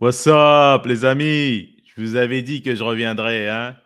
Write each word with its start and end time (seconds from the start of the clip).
What's 0.00 0.26
up, 0.26 0.86
les 0.86 1.04
amis? 1.04 1.76
Je 1.84 2.00
vous 2.00 2.16
avais 2.16 2.40
dit 2.40 2.62
que 2.62 2.74
je 2.74 2.82
reviendrais, 2.82 3.50
hein? 3.50 3.76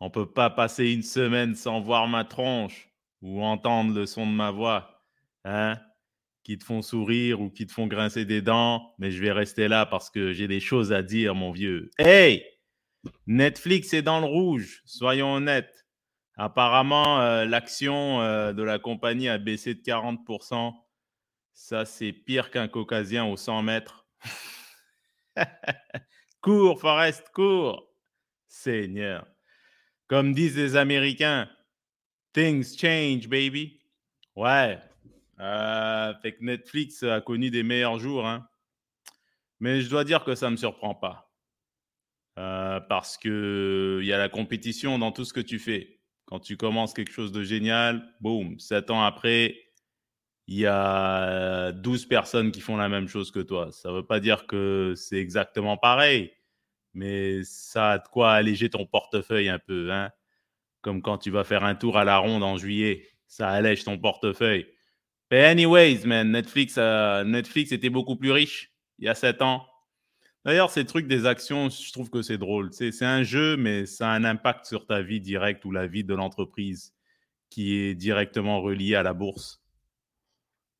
On 0.00 0.08
peut 0.08 0.24
pas 0.24 0.48
passer 0.48 0.94
une 0.94 1.02
semaine 1.02 1.54
sans 1.54 1.82
voir 1.82 2.08
ma 2.08 2.24
tronche 2.24 2.88
ou 3.20 3.42
entendre 3.42 3.94
le 3.94 4.06
son 4.06 4.26
de 4.26 4.32
ma 4.32 4.50
voix, 4.50 5.04
hein? 5.44 5.76
Qui 6.42 6.56
te 6.56 6.64
font 6.64 6.80
sourire 6.80 7.42
ou 7.42 7.50
qui 7.50 7.66
te 7.66 7.72
font 7.72 7.86
grincer 7.86 8.24
des 8.24 8.40
dents, 8.40 8.94
mais 8.98 9.10
je 9.10 9.20
vais 9.20 9.30
rester 9.30 9.68
là 9.68 9.84
parce 9.84 10.08
que 10.08 10.32
j'ai 10.32 10.48
des 10.48 10.60
choses 10.60 10.90
à 10.90 11.02
dire, 11.02 11.34
mon 11.34 11.52
vieux. 11.52 11.90
Hey! 11.98 12.46
Netflix 13.26 13.92
est 13.92 14.00
dans 14.00 14.20
le 14.20 14.26
rouge, 14.26 14.80
soyons 14.86 15.34
honnêtes. 15.34 15.86
Apparemment, 16.38 17.20
euh, 17.20 17.44
l'action 17.44 18.22
euh, 18.22 18.54
de 18.54 18.62
la 18.62 18.78
compagnie 18.78 19.28
a 19.28 19.36
baissé 19.36 19.74
de 19.74 19.82
40%. 19.82 20.72
Ça, 21.52 21.84
c'est 21.84 22.14
pire 22.14 22.50
qu'un 22.50 22.68
caucasien 22.68 23.26
au 23.26 23.36
100 23.36 23.64
mètres. 23.64 24.06
cours, 26.40 26.80
Forrest, 26.80 27.28
cours. 27.32 27.88
Seigneur. 28.46 29.26
Comme 30.06 30.32
disent 30.32 30.56
les 30.56 30.76
Américains, 30.76 31.50
things 32.32 32.76
change, 32.78 33.28
baby. 33.28 33.80
Ouais. 34.34 34.78
Euh, 35.40 36.14
fait 36.22 36.34
que 36.34 36.44
Netflix 36.44 37.02
a 37.02 37.20
connu 37.20 37.50
des 37.50 37.62
meilleurs 37.62 37.98
jours. 37.98 38.26
Hein. 38.26 38.48
Mais 39.60 39.80
je 39.80 39.90
dois 39.90 40.04
dire 40.04 40.24
que 40.24 40.34
ça 40.34 40.50
me 40.50 40.56
surprend 40.56 40.94
pas. 40.94 41.30
Euh, 42.38 42.80
parce 42.80 43.18
qu'il 43.18 44.04
y 44.04 44.12
a 44.12 44.18
la 44.18 44.28
compétition 44.28 44.98
dans 44.98 45.12
tout 45.12 45.24
ce 45.24 45.32
que 45.32 45.40
tu 45.40 45.58
fais. 45.58 46.00
Quand 46.24 46.38
tu 46.38 46.56
commences 46.56 46.94
quelque 46.94 47.12
chose 47.12 47.32
de 47.32 47.42
génial, 47.42 48.14
boum, 48.20 48.58
sept 48.58 48.90
ans 48.90 49.02
après, 49.02 49.67
il 50.48 50.56
y 50.56 50.66
a 50.66 51.72
12 51.72 52.06
personnes 52.06 52.52
qui 52.52 52.62
font 52.62 52.78
la 52.78 52.88
même 52.88 53.06
chose 53.06 53.30
que 53.30 53.40
toi. 53.40 53.70
Ça 53.70 53.90
ne 53.90 53.96
veut 53.96 54.06
pas 54.06 54.18
dire 54.18 54.46
que 54.46 54.94
c'est 54.96 55.18
exactement 55.18 55.76
pareil, 55.76 56.32
mais 56.94 57.44
ça 57.44 57.92
a 57.92 57.98
de 57.98 58.08
quoi 58.08 58.32
alléger 58.32 58.70
ton 58.70 58.86
portefeuille 58.86 59.50
un 59.50 59.58
peu. 59.58 59.92
Hein? 59.92 60.10
Comme 60.80 61.02
quand 61.02 61.18
tu 61.18 61.30
vas 61.30 61.44
faire 61.44 61.64
un 61.64 61.74
tour 61.74 61.98
à 61.98 62.04
la 62.04 62.16
ronde 62.16 62.42
en 62.42 62.56
juillet, 62.56 63.06
ça 63.26 63.50
allège 63.50 63.84
ton 63.84 63.98
portefeuille. 63.98 64.66
Mais 65.30 65.44
anyways, 65.44 66.06
man, 66.06 66.32
Netflix, 66.32 66.78
Netflix 66.78 67.70
était 67.72 67.90
beaucoup 67.90 68.16
plus 68.16 68.32
riche 68.32 68.72
il 68.98 69.04
y 69.04 69.08
a 69.08 69.14
7 69.14 69.42
ans. 69.42 69.66
D'ailleurs, 70.46 70.70
ces 70.70 70.86
trucs 70.86 71.08
des 71.08 71.26
actions, 71.26 71.68
je 71.68 71.92
trouve 71.92 72.08
que 72.08 72.22
c'est 72.22 72.38
drôle. 72.38 72.70
C'est 72.72 73.02
un 73.02 73.22
jeu, 73.22 73.58
mais 73.58 73.84
ça 73.84 74.10
a 74.10 74.14
un 74.14 74.24
impact 74.24 74.64
sur 74.64 74.86
ta 74.86 75.02
vie 75.02 75.20
directe 75.20 75.66
ou 75.66 75.72
la 75.72 75.86
vie 75.86 76.04
de 76.04 76.14
l'entreprise 76.14 76.94
qui 77.50 77.74
est 77.74 77.94
directement 77.94 78.62
reliée 78.62 78.94
à 78.94 79.02
la 79.02 79.12
bourse 79.12 79.62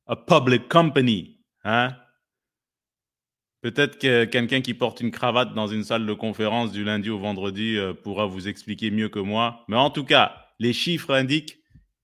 a 0.09 0.17
public 0.17 0.69
company. 0.69 1.39
Hein? 1.65 1.95
Peut-être 3.61 3.99
que 3.99 4.25
quelqu'un 4.25 4.61
qui 4.61 4.75
porte 4.75 5.01
une 5.01 5.11
cravate 5.11 5.53
dans 5.55 5.67
une 5.67 5.85
salle 5.85 6.07
de 6.07 6.13
conférence 6.15 6.73
du 6.73 6.85
lundi 6.85 7.11
au 7.11 7.19
vendredi 7.19 7.77
euh, 7.77 7.93
pourra 7.93 8.27
vous 8.27 8.49
expliquer 8.49 8.91
mieux 8.91 9.09
que 9.09 9.19
moi. 9.19 9.65
Mais 9.69 9.77
en 9.77 9.91
tout 9.91 10.05
cas, 10.05 10.47
les 10.59 10.73
chiffres 10.73 11.13
indiquent 11.13 11.59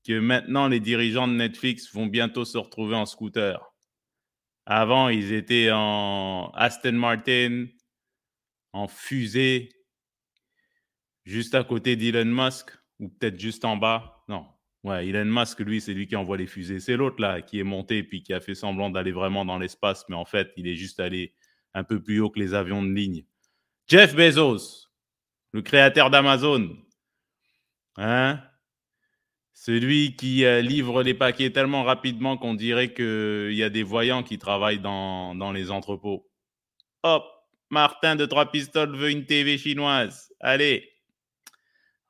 que 0.06 0.18
maintenant 0.18 0.68
les 0.68 0.80
dirigeants 0.80 1.28
de 1.28 1.32
Netflix 1.32 1.92
vont 1.92 2.06
bientôt 2.06 2.44
se 2.44 2.58
retrouver 2.58 2.96
en 2.96 3.06
scooter. 3.06 3.60
Avant, 4.66 5.08
ils 5.08 5.32
étaient 5.32 5.70
en 5.72 6.50
Aston 6.54 6.92
Martin, 6.92 7.66
en 8.72 8.88
fusée, 8.88 9.70
juste 11.24 11.54
à 11.54 11.64
côté 11.64 11.96
d'Elon 11.96 12.24
Musk, 12.24 12.70
ou 12.98 13.08
peut-être 13.08 13.38
juste 13.38 13.64
en 13.64 13.76
bas. 13.76 14.13
Ouais, 14.84 15.08
Elon 15.08 15.24
Musk, 15.24 15.60
lui, 15.60 15.80
c'est 15.80 15.94
lui 15.94 16.06
qui 16.06 16.14
envoie 16.14 16.36
les 16.36 16.46
fusées. 16.46 16.78
C'est 16.78 16.96
l'autre, 16.96 17.18
là, 17.18 17.40
qui 17.40 17.58
est 17.58 17.64
monté 17.64 18.02
puis 18.02 18.22
qui 18.22 18.34
a 18.34 18.40
fait 18.40 18.54
semblant 18.54 18.90
d'aller 18.90 19.12
vraiment 19.12 19.46
dans 19.46 19.58
l'espace, 19.58 20.04
mais 20.10 20.14
en 20.14 20.26
fait, 20.26 20.52
il 20.58 20.68
est 20.68 20.76
juste 20.76 21.00
allé 21.00 21.34
un 21.72 21.84
peu 21.84 22.02
plus 22.02 22.20
haut 22.20 22.28
que 22.28 22.38
les 22.38 22.52
avions 22.52 22.82
de 22.82 22.92
ligne. 22.92 23.24
Jeff 23.88 24.14
Bezos, 24.14 24.90
le 25.52 25.62
créateur 25.62 26.10
d'Amazon. 26.10 26.76
Hein? 27.96 28.42
Celui 29.54 30.16
qui 30.16 30.44
euh, 30.44 30.60
livre 30.60 31.02
les 31.02 31.14
paquets 31.14 31.50
tellement 31.50 31.84
rapidement 31.84 32.36
qu'on 32.36 32.54
dirait 32.54 32.92
qu'il 32.92 33.54
y 33.54 33.62
a 33.62 33.70
des 33.70 33.82
voyants 33.82 34.22
qui 34.22 34.36
travaillent 34.36 34.80
dans, 34.80 35.34
dans 35.34 35.52
les 35.52 35.70
entrepôts. 35.70 36.28
Hop, 37.04 37.24
Martin 37.70 38.16
de 38.16 38.26
Trois 38.26 38.50
Pistoles 38.50 38.96
veut 38.96 39.10
une 39.10 39.24
TV 39.24 39.56
chinoise. 39.56 40.30
Allez, 40.40 40.90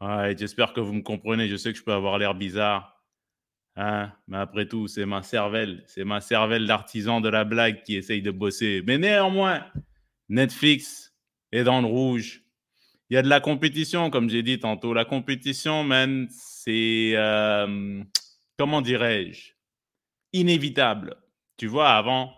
J'espère 0.00 0.72
que 0.72 0.81
vous 0.81 0.93
me 0.93 1.03
comprenez. 1.03 1.49
Je 1.49 1.56
sais 1.56 1.72
que 1.72 1.78
je 1.78 1.84
peux 1.84 1.93
avoir 1.93 2.19
l'air 2.19 2.34
bizarre. 2.34 2.94
Hein, 3.77 4.12
mais 4.28 4.37
après 4.37 4.66
tout, 4.69 4.87
c'est 4.87 5.06
ma 5.06 5.22
cervelle. 5.22 5.82
C'est 5.87 6.05
ma 6.05 6.21
cervelle 6.21 6.66
d'artisan 6.66 7.21
de 7.21 7.28
la 7.28 7.44
blague 7.44 7.82
qui 7.82 7.97
essaye 7.97 8.22
de 8.22 8.31
bosser. 8.31 8.83
Mais 8.87 8.99
néanmoins, 8.99 9.66
Netflix 10.28 11.15
est 11.50 11.65
dans 11.65 11.81
le 11.81 11.87
rouge. 11.87 12.43
Il 13.10 13.15
y 13.15 13.16
a 13.16 13.22
de 13.22 13.28
la 13.28 13.41
compétition, 13.41 14.10
comme 14.10 14.31
j'ai 14.31 14.43
dit 14.43 14.59
tantôt. 14.59 14.94
La 14.94 15.04
compétition, 15.04 15.84
man, 15.84 16.27
c'est. 16.31 17.12
Euh, 17.15 18.03
comment 18.59 18.81
dirais-je? 18.81 19.53
Inévitable. 20.33 21.16
Tu 21.56 21.66
vois, 21.66 21.91
avant, 21.91 22.33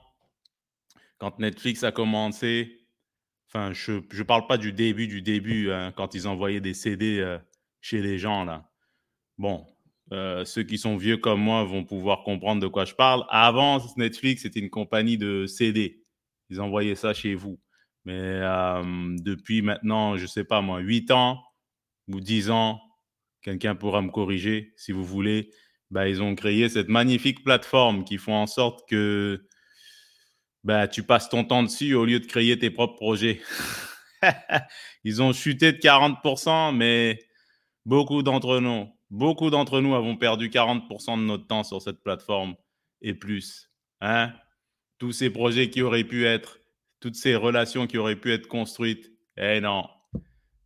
quand 1.18 1.38
Netflix 1.38 1.84
a 1.84 1.92
commencé, 1.92 2.85
enfin, 3.48 3.72
je 3.72 3.92
ne 3.92 4.22
parle 4.22 4.46
pas 4.46 4.58
du 4.58 4.72
début, 4.72 5.06
du 5.06 5.22
début, 5.22 5.70
hein, 5.70 5.92
quand 5.96 6.14
ils 6.14 6.28
envoyaient 6.28 6.60
des 6.60 6.74
CD 6.74 7.18
euh, 7.18 7.38
chez 7.80 8.02
les 8.02 8.18
gens, 8.18 8.44
là. 8.44 8.68
Bon, 9.38 9.66
euh, 10.12 10.44
ceux 10.44 10.62
qui 10.62 10.78
sont 10.78 10.96
vieux 10.96 11.16
comme 11.16 11.40
moi 11.40 11.64
vont 11.64 11.84
pouvoir 11.84 12.22
comprendre 12.22 12.62
de 12.62 12.68
quoi 12.68 12.84
je 12.84 12.94
parle. 12.94 13.24
Avant, 13.28 13.78
Netflix, 13.96 14.42
c'était 14.42 14.60
une 14.60 14.70
compagnie 14.70 15.18
de 15.18 15.46
CD. 15.46 16.02
Ils 16.50 16.60
envoyaient 16.60 16.94
ça 16.94 17.12
chez 17.12 17.34
vous. 17.34 17.60
Mais 18.04 18.14
euh, 18.14 19.16
depuis 19.18 19.62
maintenant, 19.62 20.16
je 20.16 20.22
ne 20.22 20.28
sais 20.28 20.44
pas 20.44 20.60
moi, 20.60 20.78
8 20.78 21.10
ans 21.10 21.42
ou 22.08 22.20
10 22.20 22.50
ans, 22.50 22.80
quelqu'un 23.42 23.74
pourra 23.74 24.00
me 24.00 24.10
corriger 24.10 24.72
si 24.76 24.92
vous 24.92 25.04
voulez, 25.04 25.50
bah, 25.90 26.08
ils 26.08 26.22
ont 26.22 26.34
créé 26.36 26.68
cette 26.68 26.88
magnifique 26.88 27.42
plateforme 27.44 28.04
qui 28.04 28.18
font 28.18 28.34
en 28.34 28.46
sorte 28.46 28.88
que 28.88 29.44
bah, 30.66 30.86
tu 30.88 31.02
passes 31.02 31.30
ton 31.30 31.44
temps 31.44 31.62
dessus 31.62 31.94
au 31.94 32.04
lieu 32.04 32.20
de 32.20 32.26
créer 32.26 32.58
tes 32.58 32.70
propres 32.70 32.96
projets. 32.96 33.40
ils 35.04 35.22
ont 35.22 35.32
chuté 35.32 35.72
de 35.72 35.78
40%, 35.78 36.74
mais 36.76 37.18
Beaucoup 37.86 38.24
d'entre 38.24 38.58
nous, 38.58 38.88
beaucoup 39.10 39.48
d'entre 39.48 39.80
nous 39.80 39.94
avons 39.94 40.16
perdu 40.16 40.48
40% 40.48 41.20
de 41.20 41.22
notre 41.22 41.46
temps 41.46 41.62
sur 41.62 41.80
cette 41.80 42.02
plateforme 42.02 42.56
et 43.00 43.14
plus. 43.14 43.70
Hein? 44.00 44.32
Tous 44.98 45.12
ces 45.12 45.30
projets 45.30 45.70
qui 45.70 45.82
auraient 45.82 46.02
pu 46.02 46.26
être, 46.26 46.58
toutes 46.98 47.14
ces 47.14 47.36
relations 47.36 47.86
qui 47.86 47.96
auraient 47.96 48.16
pu 48.16 48.32
être 48.32 48.48
construites, 48.48 49.12
eh 49.36 49.60
non, 49.60 49.88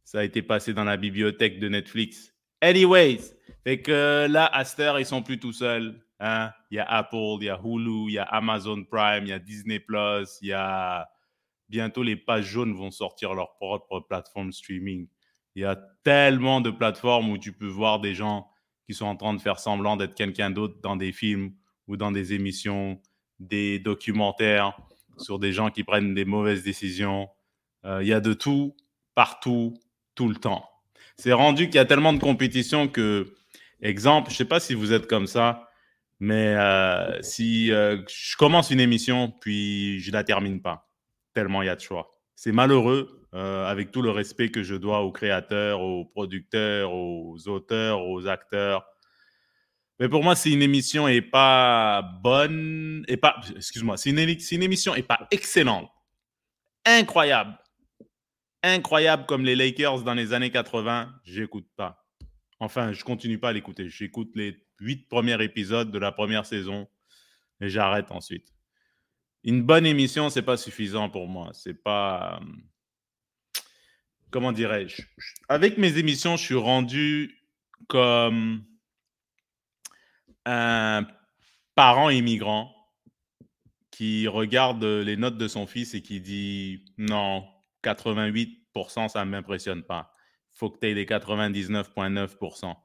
ça 0.03 0.21
a 0.21 0.25
été 0.25 0.41
passé 0.41 0.73
dans 0.73 0.85
la 0.85 0.97
bibliothèque 0.97 1.59
de 1.59 1.69
Netflix. 1.69 2.33
Anyways, 2.63 3.21
fait 3.65 3.83
que 3.83 4.27
là, 4.27 4.47
Aster, 4.47 4.95
ils 4.99 5.05
sont 5.05 5.23
plus 5.23 5.39
tout 5.39 5.53
seuls. 5.53 6.03
Hein? 6.21 6.53
Il 6.71 6.77
y 6.77 6.79
a 6.79 6.85
Apple, 6.85 7.39
il 7.41 7.45
y 7.45 7.49
a 7.49 7.59
Hulu, 7.63 8.09
il 8.09 8.13
y 8.13 8.19
a 8.19 8.25
Amazon 8.25 8.85
Prime, 8.85 9.25
il 9.25 9.31
y 9.31 9.33
a 9.33 9.39
Disney 9.39 9.81
Plus, 9.81 10.39
il 10.43 10.49
y 10.49 10.53
a 10.53 11.09
bientôt 11.69 12.03
les 12.03 12.17
pages 12.17 12.45
jaunes 12.45 12.75
vont 12.75 12.91
sortir 12.91 13.33
leur 13.33 13.55
propre 13.57 14.01
plateforme 14.01 14.53
streaming. 14.53 15.09
Il 15.55 15.63
y 15.63 15.65
a 15.65 15.77
tellement 16.05 16.61
de 16.61 16.71
plateformes 16.71 17.31
où 17.31 17.39
tu 17.39 17.53
peux 17.53 17.67
voir 17.67 18.01
des 18.01 18.15
gens 18.15 18.49
qui 18.87 18.95
sont 18.95 19.07
en 19.07 19.17
train 19.17 19.35
de 19.35 19.41
faire 19.41 19.59
semblant 19.59 19.97
d'être 19.97 20.15
quelqu'un 20.15 20.51
d'autre 20.51 20.77
dans 20.83 20.97
des 20.97 21.13
films 21.13 21.55
ou 21.87 21.97
dans 21.97 22.13
des 22.13 22.35
émissions, 22.35 23.01
des 23.39 23.79
documentaires 23.79 24.77
sur 25.17 25.39
des 25.39 25.53
gens 25.53 25.71
qui 25.71 25.85
prennent 25.85 26.15
des 26.15 26.25
mauvaises 26.25 26.63
décisions. 26.63 27.29
Euh, 27.85 28.03
il 28.03 28.09
y 28.09 28.13
a 28.13 28.21
de 28.21 28.33
tout, 28.33 28.77
partout, 29.15 29.75
tout 30.15 30.29
le 30.29 30.37
temps. 30.37 30.69
C'est 31.17 31.33
rendu 31.33 31.67
qu'il 31.67 31.77
y 31.77 31.79
a 31.79 31.85
tellement 31.85 32.13
de 32.13 32.19
compétition 32.19 32.89
que, 32.89 33.35
exemple, 33.81 34.31
je 34.31 34.35
ne 34.35 34.39
sais 34.39 34.45
pas 34.45 34.61
si 34.61 34.75
vous 34.75 34.93
êtes 34.93 35.07
comme 35.07 35.27
ça, 35.27 35.70
mais 36.21 36.55
euh, 36.55 37.21
si 37.23 37.73
euh, 37.73 38.03
je 38.07 38.37
commence 38.37 38.71
une 38.71 38.81
émission 38.81 39.33
puis 39.41 40.01
je 40.01 40.13
la 40.13 40.23
termine 40.23 40.61
pas, 40.61 40.89
tellement 41.35 41.63
il 41.63 41.67
y 41.67 41.71
a 41.71 41.77
de 41.77 41.81
choix. 41.81 42.11
C'est 42.37 42.53
malheureux, 42.53 43.27
euh, 43.35 43.67
avec 43.67 43.91
tout 43.91 44.03
le 44.03 44.11
respect 44.11 44.51
que 44.51 44.63
je 44.63 44.75
dois 44.75 45.01
aux 45.01 45.13
créateurs, 45.13 45.81
aux 45.81 46.05
producteurs, 46.05 46.93
aux 46.93 47.49
auteurs, 47.49 48.03
aux 48.03 48.27
acteurs. 48.27 48.85
Mais 49.99 50.09
pour 50.09 50.23
moi, 50.23 50.35
si 50.35 50.53
une 50.53 50.63
émission 50.63 51.07
n'est 51.07 51.23
pas 51.23 52.03
bonne, 52.23 53.05
et 53.09 53.17
pas, 53.17 53.37
excuse-moi, 53.57 53.97
si 53.97 54.11
une, 54.11 54.39
si 54.39 54.57
une 54.57 54.63
émission 54.63 54.95
n'est 54.95 55.03
pas 55.03 55.27
excellente, 55.31 55.91
incroyable, 56.87 57.59
incroyable 58.63 59.27
comme 59.27 59.45
les 59.45 59.57
Lakers 59.57 60.03
dans 60.03 60.15
les 60.15 60.33
années 60.33 60.51
80, 60.51 61.13
j'écoute 61.25 61.69
pas. 61.77 62.07
Enfin, 62.59 62.93
je 62.93 63.05
continue 63.05 63.39
pas 63.39 63.51
à 63.51 63.53
l'écouter. 63.53 63.89
J'écoute 63.89 64.31
les 64.35 64.57
huit 64.81 65.09
premiers 65.09 65.43
épisodes 65.43 65.91
de 65.91 65.99
la 65.99 66.13
première 66.13 66.47
saison 66.47 66.89
et 67.61 67.69
j'arrête 67.69 68.11
ensuite. 68.11 68.53
Une 69.45 69.63
bonne 69.63 69.87
émission, 69.87 70.29
c'est 70.31 70.43
pas 70.43 70.57
suffisant 70.57 71.09
pour 71.09 71.29
moi. 71.29 71.51
C'est 71.53 71.75
pas 71.75 72.41
comment 74.31 74.53
dirais-je? 74.53 75.03
Avec 75.49 75.79
mes 75.79 75.99
émissions, 75.99 76.37
je 76.37 76.45
suis 76.45 76.55
rendu 76.55 77.45
comme 77.89 78.65
un 80.47 81.07
parent 81.75 82.11
immigrant 82.11 82.75
qui 83.91 84.29
regarde 84.29 84.85
les 84.85 85.17
notes 85.17 85.37
de 85.37 85.49
son 85.49 85.67
fils 85.67 85.95
et 85.95 86.03
qui 86.03 86.21
dit 86.21 86.85
non, 86.97 87.47
88%, 87.83 89.09
ça 89.09 89.25
ne 89.25 89.31
m'impressionne 89.31 89.83
pas. 89.83 90.13
Faut 90.53 90.71
que 90.71 90.79
tu 90.79 90.89
aies 90.89 90.95
les 90.95 91.07
99,9%. 91.07 92.77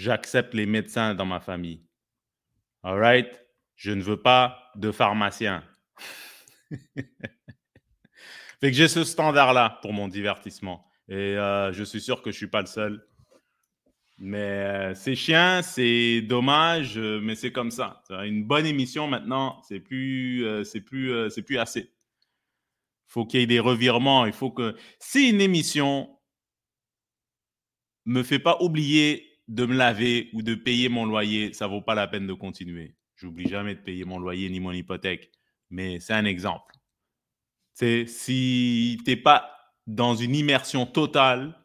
J'accepte 0.00 0.54
les 0.54 0.64
médecins 0.64 1.14
dans 1.14 1.26
ma 1.26 1.40
famille. 1.40 1.84
All 2.82 2.98
right? 2.98 3.28
Je 3.76 3.92
ne 3.92 4.00
veux 4.00 4.16
pas 4.16 4.72
de 4.74 4.92
pharmacien. 4.92 5.62
fait 6.70 7.02
que 8.62 8.72
j'ai 8.72 8.88
ce 8.88 9.04
standard-là 9.04 9.78
pour 9.82 9.92
mon 9.92 10.08
divertissement. 10.08 10.90
Et 11.06 11.36
euh, 11.36 11.74
je 11.74 11.84
suis 11.84 12.00
sûr 12.00 12.22
que 12.22 12.30
je 12.30 12.36
ne 12.36 12.38
suis 12.38 12.46
pas 12.46 12.62
le 12.62 12.66
seul. 12.66 13.06
Mais 14.16 14.38
euh, 14.38 14.94
c'est 14.94 15.14
chiant, 15.14 15.60
c'est 15.62 16.22
dommage, 16.22 16.96
euh, 16.96 17.20
mais 17.22 17.34
c'est 17.34 17.52
comme 17.52 17.70
ça. 17.70 18.02
Une 18.08 18.44
bonne 18.44 18.64
émission 18.64 19.06
maintenant, 19.06 19.60
c'est 19.68 19.80
plus, 19.80 20.64
c'est 20.64 20.80
plus, 20.80 21.28
c'est 21.28 21.42
plus 21.42 21.58
assez. 21.58 21.92
Faut 23.06 23.26
qu'il 23.26 23.40
y 23.40 23.42
ait 23.42 23.46
des 23.46 23.60
revirements. 23.60 24.24
Il 24.24 24.32
faut 24.32 24.50
que 24.50 24.74
si 24.98 25.28
une 25.28 25.42
émission 25.42 26.08
me 28.06 28.22
fait 28.22 28.38
pas 28.38 28.56
oublier 28.62 29.29
de 29.50 29.66
me 29.66 29.74
laver 29.74 30.30
ou 30.32 30.42
de 30.42 30.54
payer 30.54 30.88
mon 30.88 31.04
loyer, 31.04 31.52
ça 31.52 31.66
vaut 31.66 31.82
pas 31.82 31.96
la 31.96 32.06
peine 32.06 32.26
de 32.26 32.32
continuer. 32.32 32.94
J'oublie 33.16 33.48
jamais 33.48 33.74
de 33.74 33.80
payer 33.80 34.04
mon 34.04 34.18
loyer 34.18 34.48
ni 34.48 34.60
mon 34.60 34.70
hypothèque, 34.70 35.32
mais 35.70 35.98
c'est 35.98 36.14
un 36.14 36.24
exemple. 36.24 36.76
C'est 37.74 38.06
si 38.06 38.98
tu 39.04 39.10
n'es 39.10 39.16
pas 39.16 39.50
dans 39.88 40.14
une 40.14 40.36
immersion 40.36 40.86
totale 40.86 41.58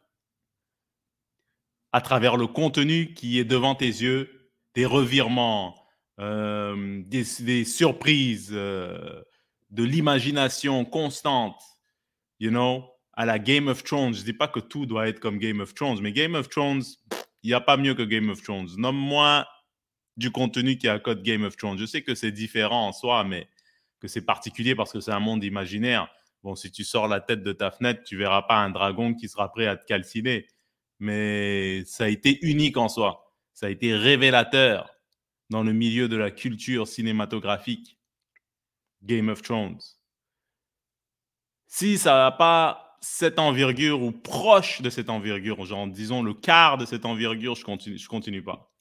à 1.92 2.02
travers 2.02 2.38
le 2.38 2.48
contenu 2.48 3.14
qui 3.14 3.40
est 3.40 3.46
devant 3.46 3.76
tes 3.76 3.86
yeux, 3.86 4.50
des 4.74 4.88
revirements, 4.88 5.76
euh, 6.20 7.04
des, 7.06 7.64
surprises, 7.66 8.50
euh, 8.52 9.22
de 9.70 9.84
l'imagination 9.84 10.86
constante, 10.86 11.62
you 12.40 12.50
know, 12.50 12.84
à 13.14 13.26
la 13.26 13.38
Game 13.38 13.68
of 13.68 13.84
Thrones. 13.84 14.16
Je 14.16 14.24
dis 14.24 14.34
pas 14.34 14.48
que 14.48 14.60
tout 14.60 14.88
doit 14.88 15.08
être 15.08 15.20
comme 15.20 15.38
Game 15.38 15.60
of 15.60 15.76
Thrones, 15.76 16.00
mais 16.02 16.12
Game 16.12 16.34
of 16.34 16.50
Thrones, 16.50 16.84
il 17.46 17.50
n'y 17.50 17.54
a 17.54 17.62
pas 17.62 17.78
mieux 17.78 17.94
que 17.94 18.04
Game 18.04 18.30
of 18.30 18.42
Thrones. 18.42 18.70
Nomme-moi 18.78 19.48
du 20.18 20.32
contenu 20.32 20.78
qui 20.78 20.88
a 20.88 21.00
code 21.00 21.24
Game 21.24 21.44
of 21.44 21.56
Thrones. 21.56 21.78
Je 21.78 21.86
sais 21.86 22.02
que 22.02 22.16
c'est 22.16 22.32
différent 22.32 22.88
en 22.88 22.92
soi, 22.92 23.24
mais 23.24 23.48
que 24.00 24.08
c'est 24.08 24.26
particulier 24.26 24.76
parce 24.76 24.92
que 24.92 25.00
c'est 25.00 25.12
un 25.12 25.20
monde 25.20 25.44
imaginaire. 25.44 26.08
Bon, 26.44 26.56
si 26.56 26.72
tu 26.72 26.84
sors 26.84 27.08
la 27.08 27.22
tête 27.22 27.44
de 27.44 27.54
ta 27.54 27.72
fenêtre, 27.72 28.04
tu 28.04 28.18
verras 28.18 28.44
pas 28.44 28.58
un 28.58 28.70
dragon 28.70 29.14
qui 29.14 29.30
sera 29.30 29.52
prêt 29.52 29.68
à 29.68 29.78
te 29.78 29.86
calciner 29.86 30.48
mais 31.00 31.84
ça 31.86 32.06
a 32.06 32.08
été 32.08 32.40
unique 32.46 32.78
en 32.78 32.90
soi. 32.90 33.34
Ça 33.54 33.68
a 33.68 33.70
été 33.70 33.96
révélateur 33.96 34.90
dans 35.50 35.64
le 35.64 35.74
milieu 35.74 36.08
de 36.08 36.16
la 36.16 36.32
culture 36.32 36.88
cinématographique. 36.88 38.00
Game 39.04 39.30
of 39.30 39.42
Thrones. 39.42 39.80
Si 41.68 41.98
ça 41.98 42.16
n'a 42.16 42.32
pas 42.32 42.85
cette 43.06 43.40
envergure 43.40 44.02
ou 44.02 44.12
proche 44.12 44.82
de 44.82 44.90
cette 44.90 45.10
envergure, 45.10 45.64
genre 45.66 45.88
disons 45.88 46.24
le 46.24 46.34
quart 46.34 46.78
de 46.78 46.86
cette 46.86 47.06
envergure, 47.06 47.56
je 47.56 47.64
continue, 47.64 47.98
je 47.98 48.08
continue 48.08 48.44
pas. 48.44 48.72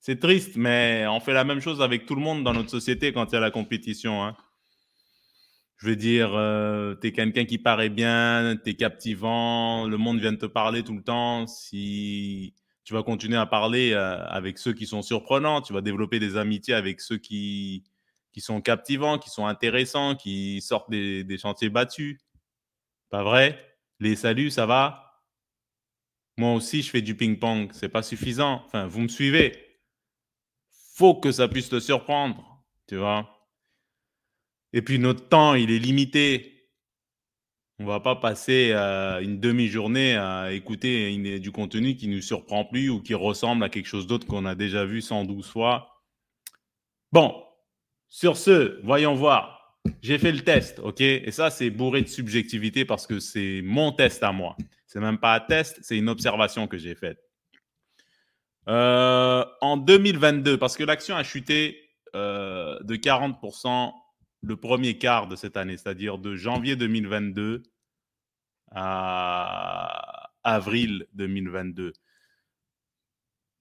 C'est 0.00 0.18
triste, 0.18 0.56
mais 0.56 1.04
on 1.08 1.20
fait 1.20 1.32
la 1.32 1.44
même 1.44 1.60
chose 1.60 1.82
avec 1.82 2.06
tout 2.06 2.14
le 2.14 2.22
monde 2.22 2.42
dans 2.42 2.54
notre 2.54 2.70
société 2.70 3.12
quand 3.12 3.26
il 3.32 3.34
y 3.34 3.38
a 3.38 3.40
la 3.40 3.50
compétition. 3.50 4.24
Hein 4.24 4.36
je 5.78 5.88
veux 5.88 5.96
dire, 5.96 6.30
euh, 6.34 6.94
tu 7.00 7.08
es 7.08 7.12
quelqu'un 7.12 7.44
qui 7.44 7.58
paraît 7.58 7.90
bien, 7.90 8.56
tu 8.62 8.70
es 8.70 8.74
captivant, 8.74 9.86
le 9.86 9.98
monde 9.98 10.20
vient 10.20 10.32
de 10.32 10.38
te 10.38 10.46
parler 10.46 10.82
tout 10.82 10.94
le 10.94 11.02
temps. 11.02 11.46
Si 11.46 12.54
tu 12.84 12.94
vas 12.94 13.02
continuer 13.02 13.36
à 13.36 13.46
parler 13.46 13.92
euh, 13.92 14.24
avec 14.28 14.58
ceux 14.58 14.72
qui 14.72 14.86
sont 14.86 15.02
surprenants, 15.02 15.60
tu 15.60 15.74
vas 15.74 15.82
développer 15.82 16.18
des 16.18 16.36
amitiés 16.36 16.74
avec 16.74 17.00
ceux 17.00 17.18
qui, 17.18 17.84
qui 18.32 18.40
sont 18.40 18.60
captivants, 18.62 19.18
qui 19.18 19.28
sont 19.28 19.46
intéressants, 19.46 20.14
qui 20.14 20.62
sortent 20.62 20.90
des, 20.90 21.24
des 21.24 21.36
chantiers 21.36 21.68
battus. 21.68 22.18
Pas 23.10 23.22
vrai? 23.22 23.65
Les 24.00 24.16
saluts, 24.16 24.50
ça 24.50 24.66
va? 24.66 25.24
Moi 26.36 26.52
aussi, 26.54 26.82
je 26.82 26.90
fais 26.90 27.02
du 27.02 27.16
ping-pong. 27.16 27.70
C'est 27.72 27.88
pas 27.88 28.02
suffisant. 28.02 28.62
Enfin, 28.66 28.86
vous 28.86 29.00
me 29.00 29.08
suivez. 29.08 29.78
Faut 30.94 31.14
que 31.14 31.32
ça 31.32 31.48
puisse 31.48 31.68
te 31.68 31.80
surprendre. 31.80 32.64
Tu 32.86 32.96
vois 32.96 33.36
et 34.76 34.82
puis 34.82 34.98
notre 34.98 35.26
temps, 35.26 35.54
il 35.54 35.70
est 35.70 35.78
limité. 35.78 36.70
On 37.78 37.84
ne 37.84 37.88
va 37.88 38.00
pas 38.00 38.14
passer 38.14 38.72
euh, 38.72 39.20
une 39.20 39.40
demi-journée 39.40 40.16
à 40.16 40.52
écouter 40.52 41.16
du 41.38 41.50
contenu 41.50 41.96
qui 41.96 42.08
ne 42.08 42.16
nous 42.16 42.22
surprend 42.22 42.66
plus 42.66 42.90
ou 42.90 43.02
qui 43.02 43.14
ressemble 43.14 43.64
à 43.64 43.70
quelque 43.70 43.86
chose 43.86 44.06
d'autre 44.06 44.26
qu'on 44.26 44.44
a 44.44 44.54
déjà 44.54 44.84
vu 44.84 45.00
112 45.00 45.46
fois. 45.46 46.02
Bon, 47.10 47.42
sur 48.08 48.36
ce, 48.36 48.78
voyons 48.82 49.14
voir. 49.14 49.55
J'ai 50.02 50.18
fait 50.18 50.32
le 50.32 50.40
test, 50.40 50.78
OK? 50.80 51.00
Et 51.00 51.30
ça, 51.30 51.50
c'est 51.50 51.70
bourré 51.70 52.02
de 52.02 52.08
subjectivité 52.08 52.84
parce 52.84 53.06
que 53.06 53.18
c'est 53.18 53.60
mon 53.64 53.92
test 53.92 54.22
à 54.22 54.32
moi. 54.32 54.56
C'est 54.86 55.00
même 55.00 55.18
pas 55.18 55.34
un 55.34 55.40
test, 55.40 55.78
c'est 55.82 55.96
une 55.96 56.08
observation 56.08 56.66
que 56.66 56.78
j'ai 56.78 56.94
faite. 56.94 57.18
Euh, 58.68 59.44
en 59.60 59.76
2022, 59.76 60.58
parce 60.58 60.76
que 60.76 60.84
l'action 60.84 61.16
a 61.16 61.22
chuté 61.22 61.90
euh, 62.14 62.78
de 62.82 62.96
40% 62.96 63.92
le 64.42 64.56
premier 64.56 64.98
quart 64.98 65.28
de 65.28 65.36
cette 65.36 65.56
année, 65.56 65.76
c'est-à-dire 65.76 66.18
de 66.18 66.34
janvier 66.34 66.76
2022 66.76 67.62
à 68.70 70.30
avril 70.42 71.06
2022. 71.14 71.92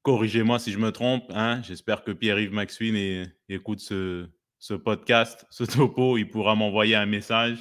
Corrigez-moi 0.04 0.60
si 0.60 0.72
je 0.72 0.78
me 0.78 0.92
trompe. 0.92 1.26
Hein? 1.34 1.62
J'espère 1.64 2.04
que 2.04 2.12
Pierre-Yves 2.12 2.54
Maxwin 2.54 3.26
écoute 3.50 3.80
ce, 3.80 4.28
podcast, 4.74 5.46
ce 5.50 5.64
topo. 5.64 6.18
Il 6.18 6.30
pourra 6.30 6.56
m'envoyer 6.56 6.96
un 6.96 7.06
message 7.06 7.60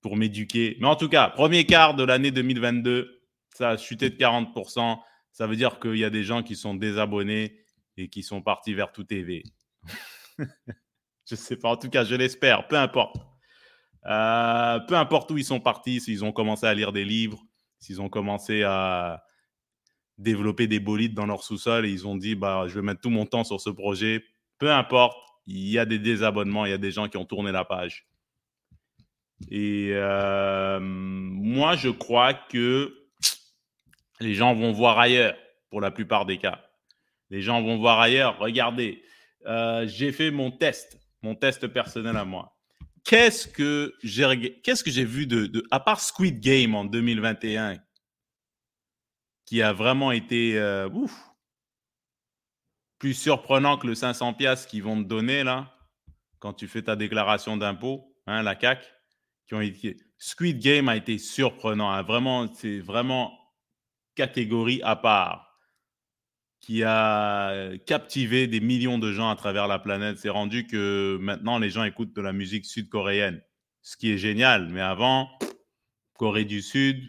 pour 0.00 0.16
m'éduquer. 0.16 0.76
Mais 0.80 0.86
en 0.86 0.96
tout 0.96 1.08
cas, 1.08 1.28
premier 1.28 1.64
quart 1.64 1.94
de 1.94 2.04
l'année 2.04 2.30
2022, 2.30 3.22
ça 3.54 3.70
a 3.70 3.76
chuté 3.76 4.10
de 4.10 4.16
40%. 4.16 4.98
Ça 5.32 5.46
veut 5.46 5.56
dire 5.56 5.78
qu'il 5.80 5.96
y 5.96 6.04
a 6.04 6.10
des 6.10 6.24
gens 6.24 6.42
qui 6.42 6.56
sont 6.56 6.74
désabonnés 6.74 7.60
et 7.96 8.08
qui 8.08 8.22
sont 8.22 8.42
partis 8.42 8.74
vers 8.74 8.92
tout 8.92 9.04
TV. 9.04 9.42
Je 10.38 11.34
ne 11.34 11.36
sais 11.36 11.56
pas. 11.56 11.70
En 11.70 11.76
tout 11.76 11.90
cas, 11.90 12.04
je 12.04 12.14
l'espère. 12.14 12.68
Peu 12.68 12.76
importe. 12.76 13.16
Euh, 14.06 14.80
peu 14.80 14.94
importe 14.94 15.30
où 15.30 15.36
ils 15.36 15.44
sont 15.44 15.60
partis, 15.60 16.00
s'ils 16.00 16.24
ont 16.24 16.32
commencé 16.32 16.64
à 16.66 16.72
lire 16.72 16.92
des 16.92 17.04
livres, 17.04 17.42
s'ils 17.78 18.00
ont 18.00 18.08
commencé 18.08 18.62
à 18.62 19.22
développer 20.16 20.66
des 20.66 20.80
bolides 20.80 21.14
dans 21.14 21.26
leur 21.26 21.42
sous-sol 21.42 21.84
et 21.84 21.90
ils 21.90 22.06
ont 22.06 22.16
dit 22.16 22.34
bah, 22.34 22.64
je 22.66 22.74
vais 22.74 22.82
mettre 22.82 23.02
tout 23.02 23.10
mon 23.10 23.26
temps 23.26 23.44
sur 23.44 23.60
ce 23.60 23.68
projet. 23.68 24.24
Peu 24.58 24.72
importe, 24.72 25.18
il 25.48 25.68
y 25.68 25.78
a 25.78 25.84
des 25.84 25.98
désabonnements, 25.98 26.64
il 26.66 26.70
y 26.70 26.74
a 26.74 26.78
des 26.78 26.92
gens 26.92 27.08
qui 27.08 27.16
ont 27.16 27.24
tourné 27.24 27.50
la 27.50 27.64
page. 27.64 28.06
Et 29.50 29.90
euh, 29.92 30.78
moi, 30.80 31.74
je 31.74 31.88
crois 31.88 32.34
que 32.34 32.94
les 34.20 34.34
gens 34.34 34.54
vont 34.54 34.72
voir 34.72 34.98
ailleurs 34.98 35.36
pour 35.70 35.80
la 35.80 35.90
plupart 35.90 36.26
des 36.26 36.38
cas. 36.38 36.64
Les 37.30 37.42
gens 37.42 37.62
vont 37.62 37.78
voir 37.78 37.98
ailleurs. 37.98 38.38
Regardez, 38.38 39.02
euh, 39.46 39.86
j'ai 39.86 40.12
fait 40.12 40.30
mon 40.30 40.50
test 40.50 40.98
mon 41.22 41.34
test 41.34 41.66
personnel 41.68 42.16
à 42.16 42.24
moi. 42.24 42.56
Qu'est-ce 43.04 43.48
que 43.48 43.94
j'ai 44.02 45.04
vu 45.04 45.26
de, 45.26 45.64
à 45.70 45.80
part 45.80 46.00
Squid 46.00 46.40
Game 46.40 46.74
en 46.74 46.84
2021 46.84 47.76
qui 49.46 49.62
a 49.62 49.72
vraiment 49.72 50.12
été 50.12 50.58
euh, 50.58 50.88
plus 52.98 53.14
surprenant 53.14 53.78
que 53.78 53.86
le 53.86 53.94
500 53.94 54.34
pièces 54.34 54.66
qu'ils 54.66 54.82
vont 54.82 55.02
te 55.02 55.08
donner 55.08 55.44
là 55.44 55.74
quand 56.38 56.52
tu 56.52 56.68
fais 56.68 56.82
ta 56.82 56.96
déclaration 56.96 57.56
d'impôt, 57.56 58.14
hein, 58.26 58.42
la 58.42 58.54
CAC, 58.54 58.92
qui 59.46 59.54
ont 59.54 59.60
été 59.60 59.96
Squid 60.18 60.60
Game 60.60 60.88
a 60.88 60.96
été 60.96 61.18
surprenant, 61.18 61.90
hein, 61.90 62.02
vraiment 62.02 62.52
c'est 62.54 62.80
vraiment 62.80 63.32
catégorie 64.14 64.80
à 64.82 64.96
part 64.96 65.48
qui 66.60 66.82
a 66.82 67.76
captivé 67.86 68.46
des 68.46 68.60
millions 68.60 68.98
de 68.98 69.12
gens 69.12 69.30
à 69.30 69.36
travers 69.36 69.68
la 69.68 69.78
planète. 69.78 70.18
C'est 70.18 70.28
rendu 70.28 70.66
que 70.66 71.16
maintenant, 71.20 71.58
les 71.58 71.70
gens 71.70 71.84
écoutent 71.84 72.14
de 72.14 72.20
la 72.20 72.32
musique 72.32 72.66
sud-coréenne, 72.66 73.40
ce 73.82 73.96
qui 73.96 74.10
est 74.10 74.18
génial. 74.18 74.68
Mais 74.68 74.80
avant, 74.80 75.30
Corée 76.14 76.44
du 76.44 76.60
Sud, 76.60 77.08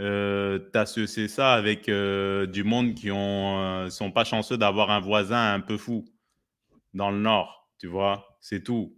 euh, 0.00 0.58
tu 0.72 0.78
associé 0.78 1.28
ça 1.28 1.52
avec 1.52 1.88
euh, 1.88 2.46
du 2.46 2.64
monde 2.64 2.94
qui 2.94 3.10
ont 3.10 3.60
euh, 3.60 3.90
sont 3.90 4.10
pas 4.10 4.24
chanceux 4.24 4.56
d'avoir 4.56 4.90
un 4.90 5.00
voisin 5.00 5.52
un 5.52 5.60
peu 5.60 5.76
fou 5.76 6.06
dans 6.94 7.10
le 7.10 7.18
Nord, 7.18 7.68
tu 7.78 7.86
vois, 7.86 8.38
c'est 8.40 8.64
tout. 8.64 8.96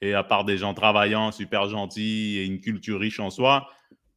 Et 0.00 0.14
à 0.14 0.24
part 0.24 0.44
des 0.44 0.58
gens 0.58 0.74
travaillants, 0.74 1.30
super 1.30 1.68
gentils 1.68 2.38
et 2.38 2.44
une 2.44 2.60
culture 2.60 2.98
riche 2.98 3.20
en 3.20 3.30
soi, 3.30 3.68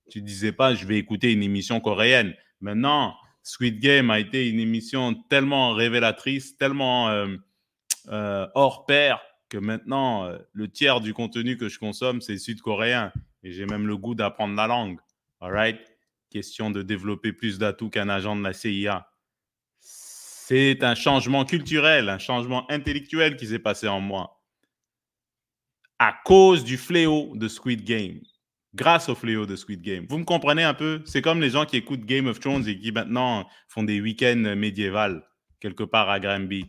tu 0.09 0.21
disais 0.23 0.51
pas, 0.51 0.73
je 0.73 0.87
vais 0.87 0.97
écouter 0.97 1.31
une 1.31 1.43
émission 1.43 1.79
coréenne. 1.79 2.33
Maintenant, 2.59 3.15
Squid 3.43 3.79
Game 3.79 4.09
a 4.09 4.19
été 4.19 4.49
une 4.49 4.59
émission 4.59 5.13
tellement 5.29 5.73
révélatrice, 5.73 6.57
tellement 6.57 7.09
euh, 7.09 8.47
hors 8.55 8.87
pair 8.87 9.21
que 9.47 9.59
maintenant, 9.59 10.27
le 10.53 10.67
tiers 10.71 11.01
du 11.01 11.13
contenu 11.13 11.55
que 11.55 11.69
je 11.69 11.77
consomme, 11.77 12.19
c'est 12.19 12.39
sud-coréen. 12.39 13.13
Et 13.43 13.51
j'ai 13.51 13.67
même 13.67 13.85
le 13.85 13.95
goût 13.95 14.15
d'apprendre 14.15 14.55
la 14.55 14.65
langue. 14.65 14.97
All 15.39 15.51
right? 15.51 15.94
Question 16.29 16.71
de 16.71 16.81
développer 16.81 17.33
plus 17.33 17.57
d'atouts 17.57 17.89
qu'un 17.89 18.09
agent 18.09 18.35
de 18.35 18.43
la 18.43 18.53
CIA. 18.53 19.09
C'est 19.79 20.83
un 20.83 20.95
changement 20.95 21.45
culturel, 21.45 22.09
un 22.09 22.19
changement 22.19 22.69
intellectuel 22.71 23.35
qui 23.37 23.47
s'est 23.47 23.59
passé 23.59 23.87
en 23.87 24.01
moi. 24.01 24.41
à 25.99 26.13
cause 26.25 26.63
du 26.63 26.77
fléau 26.77 27.31
de 27.35 27.47
Squid 27.47 27.83
Game. 27.83 28.19
Grâce 28.73 29.07
au 29.07 29.15
fléau 29.15 29.45
de 29.45 29.55
Squid 29.55 29.81
Game. 29.81 30.05
Vous 30.09 30.17
me 30.17 30.25
comprenez 30.25 30.63
un 30.63 30.73
peu? 30.73 31.01
C'est 31.05 31.21
comme 31.21 31.39
les 31.39 31.51
gens 31.51 31.65
qui 31.65 31.77
écoutent 31.77 32.05
Game 32.05 32.27
of 32.27 32.39
Thrones 32.39 32.67
et 32.67 32.77
qui 32.77 32.91
maintenant 32.91 33.47
font 33.69 33.83
des 33.83 34.01
week-ends 34.01 34.55
médiévals 34.57 35.25
quelque 35.61 35.83
part 35.83 36.09
à 36.09 36.19
Granby. 36.19 36.67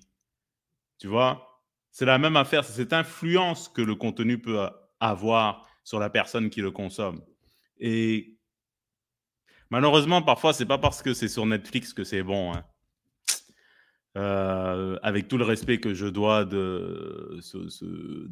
Tu 0.99 1.09
vois? 1.09 1.65
C'est 1.91 2.05
la 2.07 2.19
même 2.19 2.37
affaire. 2.37 2.65
C'est 2.65 2.75
cette 2.75 2.93
influence 2.93 3.69
que 3.69 3.83
le 3.83 3.97
contenu 3.97 4.41
peut 4.41 4.69
avoir 5.01 5.67
sur 5.83 5.99
la 5.99 6.11
personne 6.11 6.49
qui 6.49 6.61
le 6.61 6.71
consomme. 6.71 7.23
Et 7.79 8.36
malheureusement, 9.71 10.23
parfois, 10.23 10.53
c'est 10.53 10.67
pas 10.67 10.79
parce 10.79 11.03
que 11.03 11.15
c'est 11.15 11.29
sur 11.29 11.47
Netflix 11.47 11.93
que 11.93 12.05
c'est 12.05 12.23
bon. 12.23 12.55
Hein. 12.55 12.65
Euh, 14.17 14.97
avec 15.03 15.29
tout 15.29 15.37
le 15.37 15.45
respect 15.45 15.79
que 15.79 15.93
je 15.93 16.07
dois 16.07 16.47
de, 16.47 17.39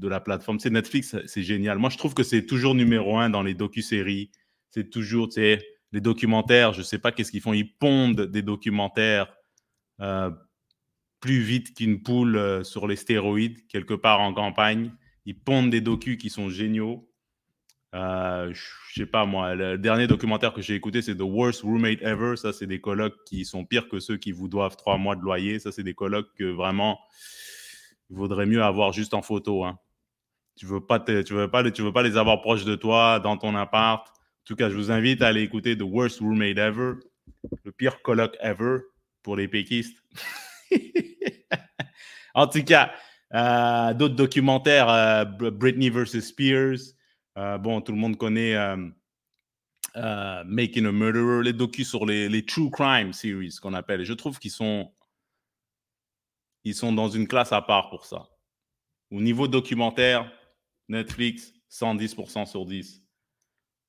la 0.03 0.21
plateforme. 0.21 0.59
C'est 0.59 0.71
Netflix, 0.71 1.15
c'est 1.27 1.43
génial. 1.43 1.79
Moi, 1.79 1.91
je 1.91 1.99
trouve 1.99 2.15
que 2.15 2.23
c'est 2.23 2.47
toujours 2.47 2.75
numéro 2.75 3.19
un 3.19 3.29
dans 3.29 3.43
les 3.43 3.53
docu-séries. 3.53 4.31
C'est 4.71 4.89
toujours, 4.89 5.29
tu 5.29 5.59
les 5.93 6.01
documentaires, 6.01 6.73
je 6.73 6.83
sais 6.83 6.99
pas 6.99 7.13
qu'est-ce 7.13 7.31
qu'ils 7.31 7.43
font. 7.43 7.53
Ils 7.53 7.77
pondent 7.77 8.23
des 8.23 8.43
documentaires 8.43 9.33
euh, 10.01 10.31
plus 11.21 11.41
vite 11.41 11.75
qu'une 11.75 12.03
poule 12.03 12.37
euh, 12.37 12.65
sur 12.65 12.87
les 12.87 12.97
stéroïdes, 12.97 13.67
quelque 13.69 13.95
part 13.95 14.21
en 14.21 14.33
campagne. 14.33 14.91
Ils 15.27 15.39
pondent 15.39 15.71
des 15.71 15.83
docus 15.83 16.17
qui 16.17 16.31
sont 16.31 16.49
géniaux. 16.49 17.09
Euh, 17.95 18.53
je 18.53 19.01
sais 19.01 19.07
pas 19.07 19.25
moi, 19.25 19.55
le 19.55 19.79
dernier 19.79 20.07
documentaire 20.07 20.53
que 20.53 20.61
j'ai 20.61 20.75
écouté, 20.75 21.01
c'est 21.01 21.17
The 21.17 21.23
Worst 21.23 21.63
Roommate 21.63 22.03
Ever. 22.03 22.37
Ça, 22.37 22.53
c'est 22.53 22.67
des 22.67 22.81
colocs 22.81 23.15
qui 23.25 23.45
sont 23.45 23.65
pires 23.65 23.89
que 23.89 24.01
ceux 24.01 24.17
qui 24.17 24.33
vous 24.33 24.49
doivent 24.49 24.77
trois 24.77 24.99
mois 24.99 25.15
de 25.15 25.23
loyer. 25.23 25.59
Ça, 25.61 25.71
c'est 25.71 25.85
des 25.85 25.95
colocs 25.95 26.29
que 26.37 26.45
vraiment, 26.45 26.99
il 28.11 28.17
vaudrait 28.17 28.47
mieux 28.47 28.63
avoir 28.63 28.93
juste 28.93 29.15
en 29.15 29.23
photo. 29.23 29.65
Hein. 29.65 29.79
Tu 30.57 30.67
veux 30.67 30.81
pas, 30.81 30.99
tu 30.99 31.35
veux 31.35 31.51
pas, 31.51 31.71
tu 31.71 31.83
veux 31.83 31.93
pas 31.93 32.03
les 32.03 32.17
avoir 32.17 32.41
proches 32.41 32.65
de 32.65 32.75
toi 32.75 33.21
dans 33.21 33.37
ton 33.37 33.55
appart. 33.55 34.09
En 34.09 34.45
tout 34.45 34.57
cas, 34.57 34.71
je 34.71 34.75
vous 34.75 34.91
invite 34.91 35.23
à 35.23 35.29
aller 35.29 35.43
écouter 35.43 35.77
The 35.77 35.83
Worst 35.83 36.21
Roommate 36.21 36.59
Ever, 36.59 36.95
le 37.65 37.73
pire 37.73 38.03
coloc 38.03 38.37
ever 38.41 38.79
pour 39.23 39.37
les 39.37 39.49
péquistes. 39.49 40.03
en 42.35 42.47
tout 42.47 42.63
cas, 42.65 42.93
euh, 43.35 43.95
d'autres 43.95 44.17
documentaires, 44.17 44.89
euh, 44.89 45.25
Britney 45.25 45.91
versus 45.91 46.27
Spears. 46.27 46.94
Euh, 47.37 47.59
bon, 47.59 47.81
tout 47.81 47.93
le 47.93 47.99
monde 47.99 48.17
connaît 48.17 48.55
euh, 48.55 48.77
euh, 49.97 50.45
Making 50.45 50.87
a 50.87 50.93
Murderer, 50.93 51.43
les 51.43 51.53
docus 51.53 51.89
sur 51.89 52.07
les, 52.07 52.45
True 52.47 52.71
Crime 52.71 53.13
Series 53.13 53.57
qu'on 53.61 53.75
appelle. 53.75 54.05
je 54.05 54.13
trouve 54.13 54.39
qu'ils 54.39 54.53
sont, 54.53 54.93
ils 56.63 56.75
sont 56.75 56.93
dans 56.93 57.09
une 57.09 57.27
classe 57.27 57.53
à 57.53 57.61
part 57.61 57.91
pour 57.91 58.05
ça. 58.05 58.29
Au 59.11 59.21
niveau 59.21 59.49
documentaire, 59.49 60.31
Netflix, 60.89 61.53
110% 61.71 62.47
sur 62.47 62.67
10. 62.67 63.03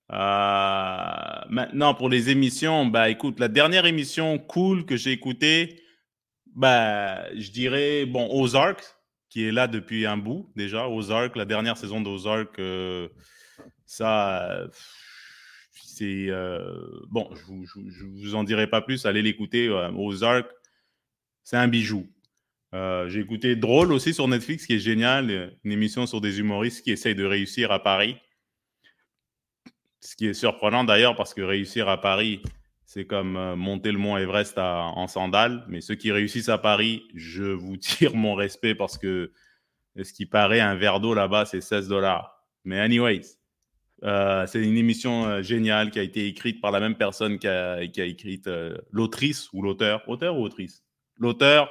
maintenant, 0.10 1.94
pour 1.94 2.10
les 2.10 2.30
émissions, 2.30 2.86
bah 2.88 3.10
écoute, 3.10 3.40
la 3.40 3.48
dernière 3.48 3.86
émission 3.86 4.40
cool 4.40 4.86
que 4.86 4.98
j'ai 4.98 5.12
écoutée, 5.12 5.82
bah, 6.48 7.32
je 7.36 7.52
dirais, 7.52 8.06
bon, 8.06 8.28
Ozark, 8.32 8.84
qui 9.30 9.46
est 9.46 9.52
là 9.52 9.68
depuis 9.68 10.06
un 10.06 10.18
bout 10.18 10.52
déjà. 10.56 10.88
Ozark, 10.88 11.36
la 11.36 11.46
dernière 11.46 11.78
saison 11.78 12.02
d'Ozark, 12.02 12.60
ça, 13.86 14.68
c'est. 15.72 16.30
bon, 17.10 17.30
je 17.36 17.44
vous, 17.46 17.66
vous 18.22 18.36
en 18.36 18.44
dirai 18.44 18.68
pas 18.68 18.82
plus. 18.82 19.06
Allez 19.06 19.22
l'écouter. 19.22 19.70
Ozark, 19.70 20.48
c'est 21.44 21.58
un 21.58 21.68
bijou. 21.68 22.10
J'ai 22.74 23.20
écouté 23.20 23.56
Drôle 23.56 23.94
aussi 23.94 24.14
sur 24.14 24.28
Netflix, 24.28 24.66
qui 24.66 24.74
est 24.74 24.80
génial. 24.80 25.58
Une 25.64 25.72
émission 25.72 26.06
sur 26.06 26.20
des 26.20 26.40
humoristes 26.40 26.84
qui 26.84 26.92
essayent 26.92 27.16
de 27.16 27.26
réussir 27.26 27.72
à 27.72 27.82
Paris. 27.82 28.18
Ce 30.02 30.16
qui 30.16 30.28
est 30.28 30.34
surprenant 30.34 30.84
d'ailleurs, 30.84 31.16
parce 31.16 31.34
que 31.34 31.42
réussir 31.42 31.88
à 31.88 32.00
Paris, 32.00 32.42
c'est 32.86 33.06
comme 33.06 33.56
monter 33.56 33.92
le 33.92 33.98
mont 33.98 34.18
Everest 34.18 34.58
en 34.58 35.08
sandales. 35.08 35.66
Mais 35.68 35.82
ceux 35.82 35.96
qui 35.96 36.12
réussissent 36.12 36.50
à 36.50 36.58
Paris, 36.58 37.04
je 37.16 37.44
vous 37.44 37.78
tire 37.78 38.16
mon 38.16 38.36
respect 38.36 38.76
parce 38.76 38.98
que 38.98 39.32
ce 40.02 40.12
qui 40.12 40.26
paraît, 40.26 40.60
un 40.60 40.76
verre 40.76 41.00
d'eau 41.00 41.14
là-bas, 41.14 41.46
c'est 41.46 41.62
16 41.62 41.88
dollars. 41.88 42.44
Mais 42.66 42.80
anyways, 42.80 43.38
euh, 44.04 44.46
c'est 44.48 44.62
une 44.62 44.78
émission 44.78 45.26
euh, 45.26 45.42
géniale 45.42 45.90
qui 45.90 46.00
a 46.00 46.04
été 46.04 46.28
écrite 46.28 46.62
par 46.62 46.72
la 46.72 46.80
même 46.80 46.96
personne 46.96 47.40
qui 47.40 47.48
a, 47.48 47.82
écrit 47.82 48.42
euh, 48.48 48.78
l'autrice 48.92 49.50
ou 49.54 49.62
l'auteur. 49.62 50.08
Auteur 50.08 50.38
ou 50.38 50.44
autrice? 50.44 50.84
L'auteur, 51.18 51.70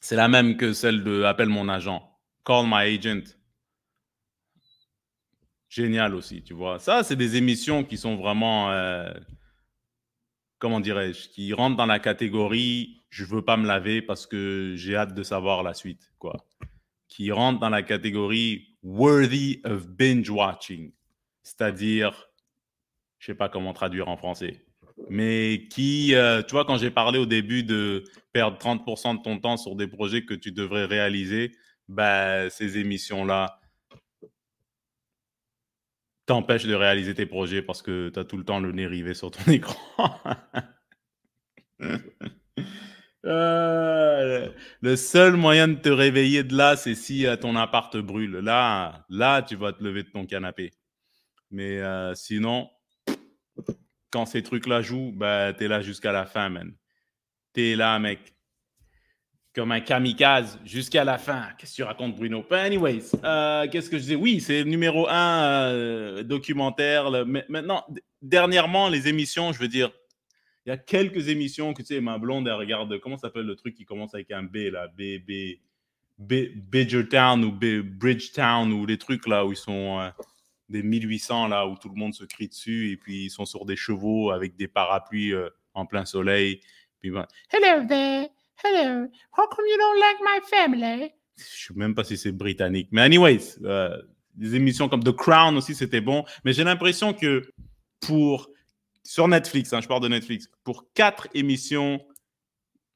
c'est 0.00 0.16
la 0.16 0.28
même 0.28 0.56
que 0.56 0.72
celle 0.72 1.04
de 1.04 1.22
Appelle 1.24 1.48
mon 1.48 1.68
agent. 1.68 2.10
Call 2.44 2.66
my 2.66 2.96
agent. 2.96 3.36
Génial 5.68 6.14
aussi, 6.14 6.42
tu 6.42 6.54
vois. 6.54 6.78
Ça, 6.78 7.02
c'est 7.02 7.16
des 7.16 7.36
émissions 7.36 7.82
qui 7.84 7.98
sont 7.98 8.16
vraiment, 8.16 8.72
comment 10.58 10.78
dirais-je, 10.78 11.28
qui 11.30 11.52
rentrent 11.52 11.76
dans 11.76 11.86
la 11.86 11.98
catégorie 11.98 13.04
je 13.14 13.24
veux 13.24 13.42
pas 13.42 13.56
me 13.56 13.64
laver 13.64 14.02
parce 14.02 14.26
que 14.26 14.74
j'ai 14.74 14.96
hâte 14.96 15.14
de 15.14 15.22
savoir 15.22 15.62
la 15.62 15.72
suite, 15.72 16.12
quoi. 16.18 16.48
Qui 17.06 17.30
rentrent 17.30 17.60
dans 17.60 17.68
la 17.68 17.84
catégorie 17.84 18.73
worthy 18.84 19.60
of 19.64 19.88
binge 19.88 20.30
watching, 20.30 20.92
c'est-à-dire, 21.42 22.28
je 23.18 23.26
sais 23.26 23.34
pas 23.34 23.48
comment 23.48 23.72
traduire 23.72 24.08
en 24.08 24.16
français, 24.16 24.64
mais 25.08 25.66
qui, 25.70 26.14
euh, 26.14 26.42
tu 26.42 26.52
vois, 26.52 26.64
quand 26.64 26.76
j'ai 26.76 26.90
parlé 26.90 27.18
au 27.18 27.26
début 27.26 27.64
de 27.64 28.04
perdre 28.32 28.58
30% 28.58 29.16
de 29.18 29.22
ton 29.22 29.38
temps 29.38 29.56
sur 29.56 29.74
des 29.74 29.88
projets 29.88 30.24
que 30.24 30.34
tu 30.34 30.52
devrais 30.52 30.84
réaliser, 30.84 31.52
bah, 31.88 32.48
ces 32.50 32.78
émissions-là 32.78 33.58
t'empêchent 36.26 36.66
de 36.66 36.74
réaliser 36.74 37.14
tes 37.14 37.26
projets 37.26 37.62
parce 37.62 37.82
que 37.82 38.10
tu 38.10 38.18
as 38.18 38.24
tout 38.24 38.36
le 38.36 38.44
temps 38.44 38.60
le 38.60 38.72
nez 38.72 38.86
rivé 38.86 39.14
sur 39.14 39.30
ton 39.30 39.42
écran. 39.50 40.20
Euh, 44.84 44.90
le 44.90 44.96
seul 44.96 45.36
moyen 45.36 45.68
de 45.68 45.74
te 45.74 45.88
réveiller 45.88 46.42
de 46.42 46.56
là, 46.56 46.76
c'est 46.76 46.94
si 46.94 47.26
euh, 47.26 47.36
ton 47.36 47.56
appart 47.56 47.96
brûle. 47.96 48.38
Là, 48.38 49.04
là, 49.08 49.42
tu 49.42 49.56
vas 49.56 49.72
te 49.72 49.82
lever 49.82 50.02
de 50.02 50.10
ton 50.10 50.26
canapé. 50.26 50.72
Mais 51.50 51.78
euh, 51.80 52.14
sinon, 52.14 52.68
quand 54.10 54.26
ces 54.26 54.42
trucs-là 54.42 54.82
jouent, 54.82 55.12
bah, 55.12 55.50
es 55.58 55.68
là 55.68 55.80
jusqu'à 55.80 56.12
la 56.12 56.26
fin, 56.26 56.48
man. 56.48 56.72
es 57.56 57.76
là, 57.76 57.98
mec. 57.98 58.34
Comme 59.54 59.70
un 59.70 59.80
kamikaze 59.80 60.58
jusqu'à 60.64 61.04
la 61.04 61.16
fin. 61.16 61.48
Qu'est-ce 61.56 61.72
que 61.72 61.76
tu 61.76 61.82
racontes, 61.84 62.16
Bruno? 62.16 62.44
anyways, 62.50 63.10
qu'est-ce 63.70 63.88
que 63.88 63.98
je 63.98 64.04
dis? 64.04 64.16
Oui, 64.16 64.40
c'est 64.40 64.64
numéro 64.64 65.06
un 65.08 66.24
documentaire. 66.24 67.24
maintenant, 67.24 67.86
dernièrement, 68.20 68.88
les 68.88 69.06
émissions, 69.06 69.52
je 69.52 69.60
veux 69.60 69.68
dire, 69.68 69.92
il 70.66 70.70
y 70.70 70.72
a 70.72 70.76
quelques 70.76 71.28
émissions 71.28 71.74
que 71.74 71.82
tu 71.82 71.94
sais, 71.94 72.00
ma 72.00 72.18
blonde, 72.18 72.48
elle 72.48 72.54
regarde, 72.54 72.98
comment 73.00 73.18
s'appelle 73.18 73.46
le 73.46 73.56
truc 73.56 73.74
qui 73.74 73.84
commence 73.84 74.14
avec 74.14 74.30
un 74.30 74.42
B, 74.42 74.56
là, 74.72 74.88
B, 74.88 75.18
B, 75.26 75.58
B 76.18 76.34
Bridgetown 76.70 77.44
ou 77.44 77.52
B, 77.52 77.80
Bridgetown 77.82 78.72
ou 78.72 78.86
les 78.86 78.98
trucs 78.98 79.26
là 79.26 79.44
où 79.44 79.52
ils 79.52 79.56
sont 79.56 80.00
euh, 80.00 80.08
des 80.68 80.82
1800 80.82 81.48
là 81.48 81.66
où 81.66 81.76
tout 81.76 81.88
le 81.88 81.96
monde 81.96 82.14
se 82.14 82.24
crie 82.24 82.48
dessus 82.48 82.92
et 82.92 82.96
puis 82.96 83.24
ils 83.24 83.30
sont 83.30 83.44
sur 83.44 83.64
des 83.64 83.76
chevaux 83.76 84.30
avec 84.30 84.56
des 84.56 84.68
parapluies 84.68 85.34
euh, 85.34 85.50
en 85.74 85.86
plein 85.86 86.04
soleil. 86.04 86.60
Puis 87.00 87.10
ben, 87.10 87.26
Hello 87.50 87.86
there, 87.86 88.28
hello, 88.62 89.08
how 89.36 89.46
come 89.48 89.66
you 89.66 89.76
don't 89.76 90.00
like 90.00 90.18
my 90.20 90.40
family? 90.48 91.10
Je 91.36 91.66
sais 91.66 91.74
même 91.74 91.94
pas 91.94 92.04
si 92.04 92.16
c'est 92.16 92.32
britannique, 92.32 92.88
mais 92.92 93.02
anyways, 93.02 93.58
euh, 93.64 94.00
des 94.34 94.54
émissions 94.54 94.88
comme 94.88 95.02
The 95.02 95.14
Crown 95.14 95.56
aussi 95.56 95.74
c'était 95.74 96.00
bon, 96.00 96.24
mais 96.44 96.52
j'ai 96.52 96.64
l'impression 96.64 97.12
que 97.12 97.42
pour 98.00 98.48
sur 99.04 99.28
Netflix, 99.28 99.72
hein, 99.72 99.80
je 99.80 99.88
parle 99.88 100.02
de 100.02 100.08
Netflix, 100.08 100.48
pour 100.64 100.92
quatre 100.94 101.28
émissions 101.34 102.04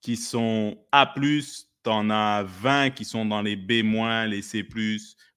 qui 0.01 0.17
sont 0.17 0.79
A, 0.91 1.15
tu 1.15 1.91
en 1.91 2.11
as 2.11 2.43
20 2.43 2.91
qui 2.91 3.05
sont 3.05 3.25
dans 3.25 3.43
les 3.43 3.57
B-, 3.57 4.27
les 4.27 4.43
C. 4.43 4.67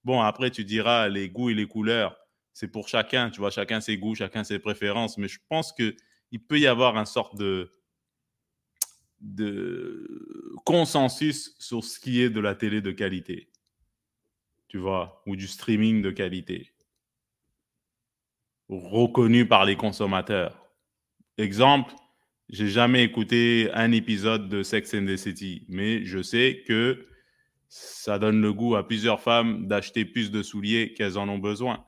Bon, 0.04 0.20
après, 0.20 0.50
tu 0.50 0.64
diras 0.64 1.08
les 1.08 1.28
goûts 1.28 1.50
et 1.50 1.54
les 1.54 1.66
couleurs. 1.66 2.16
C'est 2.52 2.68
pour 2.68 2.88
chacun, 2.88 3.30
tu 3.30 3.40
vois, 3.40 3.50
chacun 3.50 3.80
ses 3.80 3.96
goûts, 3.96 4.14
chacun 4.14 4.44
ses 4.44 4.58
préférences. 4.58 5.18
Mais 5.18 5.28
je 5.28 5.38
pense 5.48 5.72
qu'il 5.72 6.46
peut 6.48 6.58
y 6.58 6.66
avoir 6.66 6.96
un 6.96 7.04
sorte 7.04 7.36
de, 7.36 7.70
de 9.20 10.56
consensus 10.64 11.54
sur 11.58 11.84
ce 11.84 11.98
qui 11.98 12.20
est 12.20 12.30
de 12.30 12.40
la 12.40 12.54
télé 12.54 12.80
de 12.80 12.90
qualité. 12.90 13.50
Tu 14.68 14.78
vois, 14.78 15.22
ou 15.26 15.36
du 15.36 15.46
streaming 15.46 16.02
de 16.02 16.10
qualité. 16.10 16.74
Reconnu 18.68 19.46
par 19.46 19.64
les 19.64 19.76
consommateurs. 19.76 20.61
Exemple, 21.38 21.94
j'ai 22.48 22.68
jamais 22.68 23.04
écouté 23.04 23.70
un 23.72 23.92
épisode 23.92 24.48
de 24.48 24.62
Sex 24.62 24.94
and 24.94 25.06
the 25.06 25.16
City, 25.16 25.64
mais 25.68 26.04
je 26.04 26.22
sais 26.22 26.62
que 26.66 27.06
ça 27.68 28.18
donne 28.18 28.42
le 28.42 28.52
goût 28.52 28.76
à 28.76 28.86
plusieurs 28.86 29.20
femmes 29.20 29.66
d'acheter 29.66 30.04
plus 30.04 30.30
de 30.30 30.42
souliers 30.42 30.92
qu'elles 30.92 31.16
en 31.16 31.28
ont 31.30 31.38
besoin. 31.38 31.86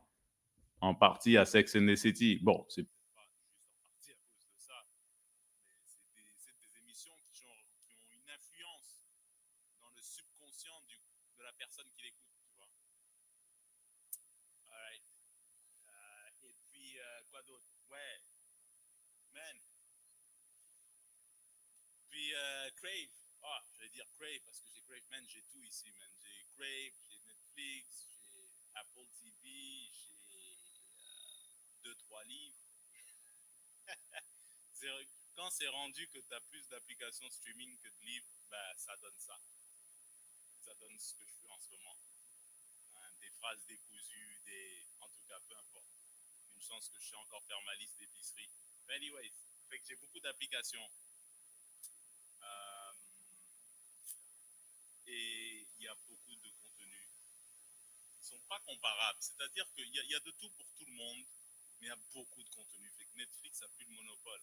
En 0.81 0.95
partie 0.95 1.37
à 1.37 1.45
Sex 1.45 1.77
and 1.77 1.87
the 1.87 1.97
City. 1.97 2.39
Bon, 2.43 2.65
c'est 2.69 2.85
pas 3.15 3.29
juste 3.45 3.69
en 3.69 3.77
partie 3.83 4.13
à 4.13 4.17
cause 4.25 4.49
de 4.49 4.57
ça, 4.57 4.73
mais 5.69 5.77
c'est 5.85 6.57
des, 6.57 6.81
émissions 6.81 7.13
qui 7.33 7.45
ont, 7.45 7.61
une 8.09 8.31
influence 8.33 9.09
dans 9.81 9.93
le 9.95 10.01
subconscient 10.01 10.81
de 11.39 11.45
la 11.45 11.53
personne 11.59 11.85
qui 11.93 12.05
l'écoute, 12.05 12.33
tu 12.41 12.57
vois. 12.57 12.69
d'autre 17.47 17.69
Ouais. 17.91 18.21
Man. 19.35 19.57
Puis 22.09 22.35
euh, 22.35 22.71
Crave. 22.85 23.09
Ah, 23.43 23.65
je 23.73 23.79
vais 23.81 23.89
dire 23.89 24.05
Crave 24.21 24.41
parce 24.45 24.61
que 24.61 24.69
j'ai 24.69 24.83
Crave. 24.83 25.09
Man, 25.11 25.25
j'ai 25.27 25.43
tout 25.45 25.63
ici, 25.63 25.91
man. 25.93 26.11
J'ai 26.21 26.45
Crave, 26.53 26.93
j'ai 27.09 27.19
Netflix, 27.25 28.11
j'ai 28.31 28.47
Apple 28.75 29.07
TV, 29.23 29.91
j'ai 29.91 30.13
euh, 30.35 30.57
deux, 31.83 31.95
trois 31.95 32.23
livres. 32.25 32.61
Quand 35.35 35.49
c'est 35.49 35.69
rendu 35.69 36.07
que 36.09 36.19
tu 36.19 36.35
as 36.35 36.41
plus 36.43 36.69
d'applications 36.69 37.31
streaming 37.31 37.79
que 37.79 37.89
de 37.89 38.05
livres, 38.05 38.29
ben, 38.51 38.77
ça 38.77 38.95
donne 38.99 39.17
ça. 39.17 39.41
Ça 40.61 40.75
donne 40.75 40.99
ce 40.99 41.15
que 41.15 41.25
je 41.25 41.33
fais 41.41 41.49
en 41.49 41.59
ce 41.59 41.71
moment. 41.71 41.97
Hein, 42.97 43.13
des 43.19 43.31
phrases 43.31 43.65
décousues, 43.65 44.43
des... 44.45 44.87
en 45.01 45.09
tout 45.09 45.25
cas, 45.27 45.41
peu 45.49 45.57
importe. 45.57 45.89
Une 46.53 46.61
chance 46.61 46.91
que 46.91 47.01
je 47.01 47.09
sais 47.09 47.17
encore 47.17 47.43
faire 47.45 47.63
ma 47.63 47.75
liste 47.77 47.97
d'épicerie. 47.97 48.51
Mais 48.87 48.97
anyways, 48.97 49.33
fait 49.71 49.79
que 49.79 49.87
j'ai 49.87 49.97
beaucoup 49.97 50.21
d'applications. 50.21 50.87
Euh, 52.45 52.93
et 55.07 55.67
il 55.79 55.85
y 55.85 55.89
a 55.89 55.95
beaucoup 56.07 56.37
de 56.37 56.51
contenus 56.51 57.09
qui 58.17 58.25
sont 58.25 58.41
pas 58.49 58.61
comparables. 58.61 59.19
C'est-à-dire 59.21 59.71
qu'il 59.75 59.89
y, 59.89 60.11
y, 60.11 60.15
a 60.15 60.21
de 60.21 60.31
tout 60.33 60.51
pour 60.51 60.71
tout 60.75 60.87
le 60.87 60.93
monde, 60.93 61.25
mais 61.81 61.87
il 61.87 61.89
y 61.89 61.93
a 61.93 61.97
beaucoup 62.13 62.43
de 62.43 62.51
contenus. 62.51 62.93
Fait 62.97 63.07
que 63.07 63.17
Netflix 63.17 63.63
a 63.63 63.69
plus 63.69 63.85
le 63.85 63.93
monopole. 63.93 64.41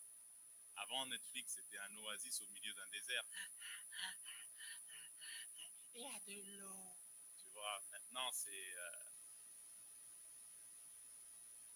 Avant, 0.77 1.05
Netflix, 1.07 1.53
c'était 1.55 1.77
un 1.77 1.97
oasis 1.97 2.41
au 2.41 2.47
milieu 2.47 2.73
d'un 2.73 2.87
désert. 2.89 3.23
Il 5.93 6.01
y 6.01 6.05
a 6.05 6.19
de 6.25 6.41
l'eau. 6.57 6.97
Tu 7.37 7.49
vois, 7.49 7.83
maintenant, 7.91 8.31
c'est. 8.31 8.77
Euh, 8.77 9.09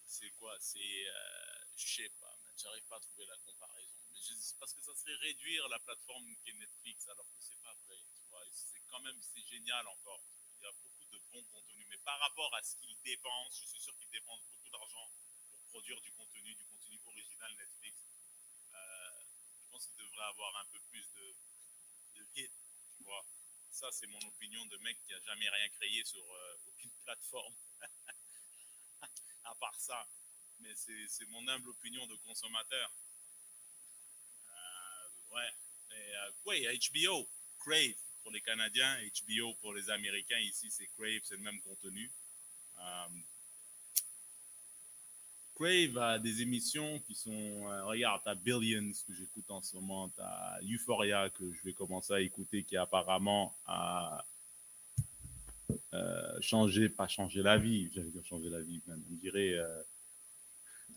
c'est 0.06 0.32
quoi? 0.32 0.56
C'est. 0.60 0.80
Euh, 0.80 1.66
je 1.76 1.96
sais 1.96 2.10
pas, 2.22 2.38
j'arrive 2.56 2.86
pas 2.86 2.96
à 2.96 3.00
trouver 3.02 3.26
la 3.26 3.38
comparaison. 3.38 4.00
Mais 4.14 4.20
parce 4.60 4.74
que 4.74 4.82
ça 4.82 4.96
serait 4.96 5.16
réduire 5.16 5.68
la 5.68 5.80
plateforme 5.80 6.36
qui 6.38 6.52
est 6.52 6.54
Netflix, 6.54 7.08
alors 7.10 7.28
que 7.28 7.42
c'est 7.42 7.62
pas 7.62 7.74
vrai. 7.86 8.02
C'est 8.56 8.82
quand 8.88 9.00
même. 9.02 9.20
C'est 9.22 9.46
génial 9.46 9.88
encore. 9.88 10.22
Il 10.60 10.64
y 10.64 10.68
a 10.68 10.72
beaucoup 10.72 11.06
de 11.06 11.20
bons 11.32 11.44
contenus. 11.44 11.86
Mais 11.90 11.98
par 12.00 12.20
rapport 12.20 12.54
à 12.56 12.62
ce 12.64 12.76
qu'ils 12.78 12.98
dépensent, 13.04 13.62
je 13.62 13.68
suis 13.68 13.82
sûr 13.82 13.96
qu'ils 13.98 14.10
dépensent 14.10 14.46
beaucoup 14.48 14.70
d'argent 14.70 15.12
pour 15.52 15.60
produire 15.70 16.00
du 16.02 16.12
contenu, 16.14 16.56
du 16.56 16.66
contenu 16.66 17.00
original 17.06 17.54
Netflix 17.56 18.06
pense 19.76 19.88
qu'il 19.88 19.98
devrait 19.98 20.24
avoir 20.24 20.56
un 20.56 20.66
peu 20.72 20.80
plus 20.90 21.06
de, 21.16 21.36
de 22.16 22.26
hit, 22.36 22.52
tu 22.96 23.04
vois. 23.04 23.26
Ça, 23.72 23.92
c'est 23.92 24.08
mon 24.08 24.20
opinion 24.20 24.66
de 24.68 24.78
mec 24.78 24.98
qui 25.06 25.14
a 25.14 25.20
jamais 25.20 25.50
rien 25.50 25.68
créé 25.68 26.02
sur 26.06 26.24
euh, 26.24 26.58
aucune 26.68 26.92
plateforme. 27.04 27.54
à 29.44 29.56
part 29.56 29.78
ça. 29.78 30.08
Mais 30.60 30.74
c'est 30.76 31.26
mon 31.28 31.46
humble 31.50 31.70
opinion 31.72 32.08
de 32.08 32.16
consommateur. 32.16 32.90
Euh, 34.48 35.10
ouais. 35.32 35.52
Euh, 35.92 36.32
ouais, 36.46 36.80
HBO, 36.80 37.30
Crave 37.60 38.00
pour 38.26 38.34
les 38.34 38.42
Canadiens, 38.42 38.98
HBO 39.30 39.54
pour 39.62 39.72
les 39.72 39.92
Américains. 39.92 40.40
Ici, 40.40 40.72
c'est 40.72 40.88
Crave, 40.98 41.22
c'est 41.22 41.36
le 41.36 41.44
même 41.44 41.60
contenu. 41.62 42.10
Crave 45.56 45.98
a 46.00 46.18
des 46.18 46.42
émissions 46.42 47.00
qui 47.06 47.14
sont, 47.14 47.32
euh, 47.32 47.86
regarde, 47.86 48.22
t'as 48.26 48.34
Billions 48.34 48.92
que 49.08 49.14
j'écoute 49.14 49.46
en 49.50 49.62
ce 49.62 49.76
moment, 49.76 50.10
t'as 50.10 50.60
Euphoria 50.64 51.30
que 51.30 51.52
je 51.52 51.64
vais 51.64 51.74
commencer 51.74 52.14
à 52.14 52.20
écouter 52.20 52.64
qui 52.64 52.76
apparemment 52.76 53.56
a 53.68 54.26
euh, 55.94 56.42
changé, 56.42 56.90
pas 56.90 57.08
changé 57.08 57.44
la 57.44 57.58
vie, 57.58 57.92
j'allais 57.94 58.10
dire 58.10 58.26
changer 58.26 58.50
la 58.50 58.60
vie, 58.60 58.82
on 58.90 59.16
dirait 59.16 59.54
euh, 59.54 59.84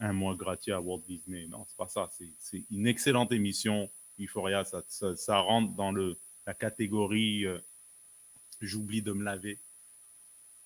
un 0.00 0.14
mois 0.14 0.34
gratuit 0.34 0.72
à 0.72 0.80
Walt 0.80 1.02
Disney. 1.06 1.46
Non, 1.46 1.66
c'est 1.68 1.76
pas 1.76 1.88
ça, 1.88 2.10
c'est 2.38 2.64
une 2.70 2.86
excellente 2.86 3.32
émission. 3.32 3.90
Euphoria, 4.18 4.64
ça, 4.64 4.82
ça, 4.88 5.38
rentre 5.38 5.74
dans 5.74 5.92
le, 5.92 6.18
la 6.48 6.54
catégorie 6.54 7.44
j'oublie 8.62 9.02
de 9.02 9.12
me 9.12 9.22
laver, 9.22 9.58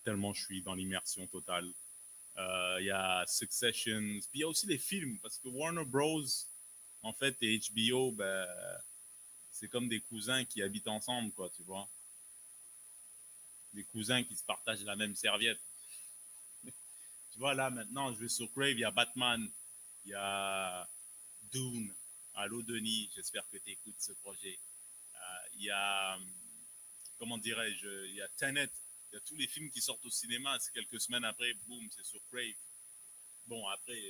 tellement 0.05 0.33
je 0.33 0.45
suis 0.45 0.63
dans 0.63 0.75
l'immersion 0.75 1.27
totale. 1.27 1.69
Euh, 2.39 2.77
il 2.79 2.87
y 2.87 2.91
a 2.93 3.25
Succession. 3.27 4.01
Puis 4.01 4.31
il 4.35 4.41
y 4.43 4.45
a 4.45 4.49
aussi 4.49 4.69
les 4.69 4.79
films, 4.79 5.19
parce 5.19 5.39
que 5.39 5.49
Warner 5.49 5.85
Bros. 5.85 6.23
en 7.03 7.13
fait, 7.13 7.37
et 7.43 7.59
HBO, 7.59 8.13
ben, 8.13 8.47
c'est 9.51 9.67
comme 9.67 9.89
des 9.89 10.01
cousins 10.01 10.45
qui 10.45 10.63
habitent 10.63 10.87
ensemble, 10.87 11.33
quoi, 11.33 11.51
tu 11.51 11.65
vois. 11.65 11.89
Des 13.75 13.83
cousins 13.85 14.23
qui 14.23 14.37
se 14.37 14.45
partagent 14.45 14.85
la 14.85 14.95
même 14.95 15.17
serviette. 15.17 15.61
tu 16.65 17.39
vois, 17.39 17.55
là, 17.55 17.71
maintenant, 17.71 18.13
je 18.13 18.21
vais 18.21 18.29
sur 18.29 18.51
Crave, 18.53 18.71
il 18.71 18.81
y 18.81 18.85
a 18.85 18.93
Batman, 18.93 19.51
il 20.05 20.13
y 20.13 20.15
a 20.15 20.89
Dune. 21.51 21.93
Allô, 22.35 22.63
Denis, 22.63 23.11
j'espère 23.17 23.43
que 23.51 23.57
tu 23.57 23.71
écoutes 23.71 24.01
ce 24.01 24.13
projet. 24.13 24.61
Euh, 25.53 25.59
il 25.59 25.65
y 25.65 25.71
a, 25.71 26.19
comment 27.19 27.39
dirais-je, 27.39 28.07
il 28.07 28.15
y 28.15 28.23
a 28.23 28.29
Tenet 28.29 28.71
il 29.13 29.17
y 29.17 29.19
a 29.19 29.21
tous 29.21 29.37
les 29.37 29.47
films 29.47 29.71
qui 29.71 29.83
sortent 29.83 30.07
au 30.07 30.11
cinéma, 30.11 30.59
c'est 30.59 30.73
quelques 30.73 30.99
semaines 30.99 31.25
après, 31.25 31.53
boum, 31.67 31.87
c'est 31.91 32.05
sur 32.05 32.19
Crave. 32.31 32.57
Bon, 33.45 33.69
après, 33.69 34.01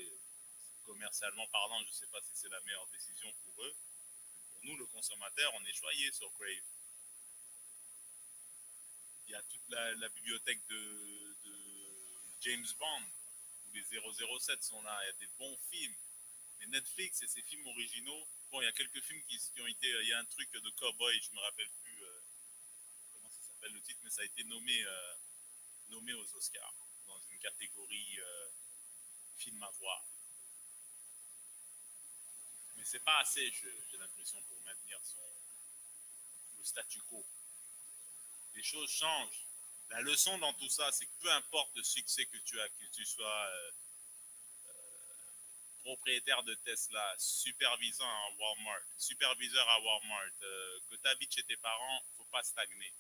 commercialement 0.85 1.47
parlant, 1.49 1.83
je 1.83 1.89
ne 1.89 1.93
sais 1.93 2.07
pas 2.07 2.21
si 2.23 2.31
c'est 2.35 2.49
la 2.49 2.61
meilleure 2.61 2.87
décision 2.93 3.33
pour 3.43 3.65
eux. 3.65 3.75
Pour 4.53 4.65
nous, 4.65 4.77
le 4.77 4.87
consommateur, 4.87 5.53
on 5.55 5.65
est 5.65 5.73
choyé 5.73 6.13
sur 6.13 6.33
Crave. 6.35 6.63
Il 9.27 9.33
y 9.33 9.35
a 9.35 9.43
toute 9.43 9.69
la, 9.71 10.09
bibliothèque 10.11 10.65
de, 10.69 11.37
James 12.43 12.67
Bond, 12.79 13.05
où 13.67 13.73
les 13.73 13.83
007 13.83 14.63
sont 14.63 14.83
là, 14.83 15.01
il 15.03 15.07
y 15.07 15.11
a 15.11 15.13
des 15.15 15.33
bons 15.37 15.57
films. 15.69 15.97
Mais 16.61 16.67
Netflix 16.67 17.23
et 17.23 17.27
ses 17.27 17.43
films 17.43 17.67
originaux, 17.67 18.29
bon, 18.53 18.61
il 18.61 18.67
y 18.67 18.69
a 18.69 18.73
quelques 18.73 19.01
films 19.01 19.23
qui, 19.25 19.39
qui 19.39 19.61
ont 19.61 19.67
été, 19.67 19.89
il 20.03 20.09
y 20.09 20.13
a 20.13 20.19
un 20.19 20.25
truc 20.27 20.53
de 20.53 20.71
cowboy, 20.71 21.21
je 21.21 21.35
me 21.35 21.41
rappelle 21.41 21.69
le 23.71 23.81
titre, 23.81 24.01
mais 24.03 24.11
ça 24.11 24.23
a 24.23 24.25
été 24.25 24.45
nommé, 24.45 24.83
euh, 24.85 25.15
nommé 25.89 26.13
aux 26.15 26.35
Oscars 26.37 26.75
dans 27.07 27.19
une 27.21 27.39
catégorie 27.39 28.21
euh, 28.21 28.51
film 29.37 29.63
à 29.63 29.71
voir. 29.71 30.05
Mais 32.77 32.85
c'est 32.85 33.01
pas 33.01 33.19
assez, 33.21 33.51
j'ai 33.53 33.97
l'impression, 33.97 34.43
pour 34.43 34.61
maintenir 34.63 34.99
son, 35.05 35.23
le 36.59 36.65
statu 36.65 37.01
quo. 37.03 37.25
Les 38.55 38.63
choses 38.63 38.91
changent. 38.91 39.47
La 39.89 40.01
leçon 40.01 40.39
dans 40.39 40.55
tout 40.55 40.69
ça, 40.69 40.91
c'est 40.91 41.07
que 41.07 41.21
peu 41.21 41.31
importe 41.33 41.77
le 41.77 41.83
succès 41.83 42.25
que 42.27 42.39
tu 42.39 42.61
as, 42.61 42.69
que 42.69 42.85
tu 42.93 43.05
sois 43.05 43.47
euh, 43.47 43.73
propriétaire 45.83 46.43
de 46.45 46.55
Tesla, 46.55 47.15
superviseur 47.19 48.07
à 48.07 48.31
Walmart, 48.39 48.85
superviseur 48.99 49.69
à 49.69 49.81
Walmart, 49.81 50.39
que 50.91 50.97
tu 50.97 51.09
habites 51.09 51.35
chez 51.35 51.45
tes 51.45 51.57
parents, 51.57 52.03
faut 52.17 52.25
pas 52.27 52.43
stagner 52.43 52.93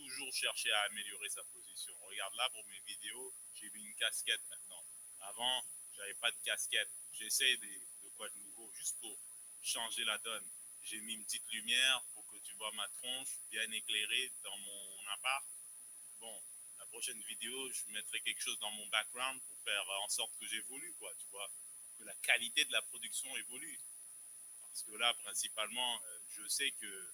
toujours 0.00 0.32
chercher 0.32 0.72
à 0.72 0.80
améliorer 0.82 1.28
sa 1.28 1.44
position. 1.44 1.94
Regarde 2.02 2.34
là 2.34 2.48
pour 2.50 2.64
mes 2.66 2.80
vidéos, 2.86 3.34
j'ai 3.54 3.70
mis 3.70 3.84
une 3.84 3.94
casquette 3.96 4.40
maintenant. 4.48 4.84
Avant, 5.20 5.64
j'avais 5.94 6.14
pas 6.14 6.30
de 6.30 6.36
casquette. 6.44 6.90
J'essaie 7.12 7.56
de, 7.58 7.68
de, 8.02 8.08
quoi 8.16 8.28
de 8.28 8.38
nouveau, 8.38 8.72
juste 8.72 8.98
pour 9.00 9.18
changer 9.62 10.04
la 10.04 10.18
donne. 10.18 10.48
J'ai 10.82 11.00
mis 11.00 11.14
une 11.14 11.24
petite 11.24 11.46
lumière 11.52 12.02
pour 12.14 12.26
que 12.28 12.38
tu 12.38 12.54
vois 12.56 12.72
ma 12.72 12.88
tronche 12.88 13.38
bien 13.50 13.70
éclairée 13.70 14.32
dans 14.42 14.56
mon 14.56 15.08
appart. 15.08 15.44
Bon, 16.18 16.42
la 16.78 16.86
prochaine 16.86 17.22
vidéo, 17.24 17.70
je 17.70 17.92
mettrai 17.92 18.20
quelque 18.20 18.40
chose 18.40 18.58
dans 18.60 18.70
mon 18.70 18.86
background 18.88 19.40
pour 19.42 19.58
faire 19.60 19.84
en 20.02 20.08
sorte 20.08 20.34
que 20.38 20.46
j'évolue, 20.46 20.94
quoi, 20.94 21.12
tu 21.18 21.26
vois, 21.28 21.50
que 22.00 22.04
la 22.04 22.14
qualité 22.16 22.64
de 22.64 22.72
la 22.72 22.82
production 22.82 23.36
évolue. 23.36 23.78
Parce 24.62 24.82
que 24.82 24.92
là, 24.92 25.12
principalement, 25.22 26.02
euh, 26.02 26.18
je 26.30 26.48
sais 26.48 26.70
que 26.72 27.12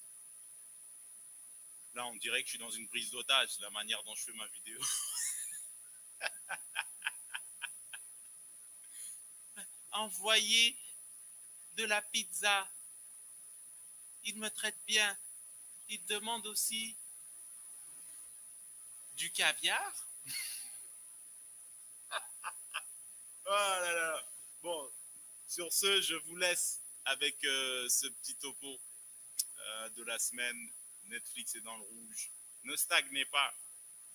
Là, 1.97 2.07
on 2.09 2.17
dirait 2.17 2.43
que 2.43 2.47
je 2.47 2.51
suis 2.51 2.59
dans 2.59 2.71
une 2.71 2.87
prise 2.89 3.11
d'otage, 3.11 3.59
la 3.61 3.71
manière 3.71 4.03
dont 4.05 4.15
je 4.15 4.25
fais 4.25 4.33
ma 4.35 4.47
vidéo. 4.49 4.79
Envoyer 9.93 10.79
de 11.77 11.85
la 11.85 12.03
pizza. 12.03 12.71
Il 14.25 14.39
me 14.39 14.51
traite 14.51 14.77
bien. 14.87 15.17
Il 15.89 16.05
demande 16.05 16.47
aussi 16.49 16.99
du 19.15 19.33
caviar. 19.33 20.07
oh 23.47 23.51
là 23.51 23.93
là. 23.95 24.36
Bon, 24.67 24.93
sur 25.47 25.73
ce, 25.73 26.01
je 26.01 26.17
vous 26.17 26.35
laisse 26.35 26.81
avec 27.05 27.37
euh, 27.45 27.89
ce 27.89 28.09
petit 28.09 28.35
topo 28.35 28.81
euh, 29.59 29.89
de 29.91 30.03
la 30.03 30.19
semaine 30.19 30.73
Netflix 31.05 31.55
est 31.55 31.61
dans 31.61 31.77
le 31.77 31.85
rouge. 31.85 32.33
Ne 32.65 32.75
stagnez 32.75 33.27
pas. 33.27 33.55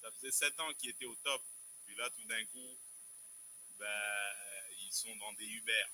Ça 0.01 0.11
faisait 0.11 0.31
sept 0.31 0.59
ans 0.59 0.73
qu'ils 0.73 0.89
étaient 0.89 1.05
au 1.05 1.15
top. 1.23 1.41
Puis 1.85 1.95
là, 1.95 2.09
tout 2.09 2.25
d'un 2.25 2.45
coup, 2.47 2.77
ben, 3.79 4.35
ils 4.81 4.91
sont 4.91 5.15
dans 5.15 5.31
des 5.35 5.45
Uber. 5.45 5.85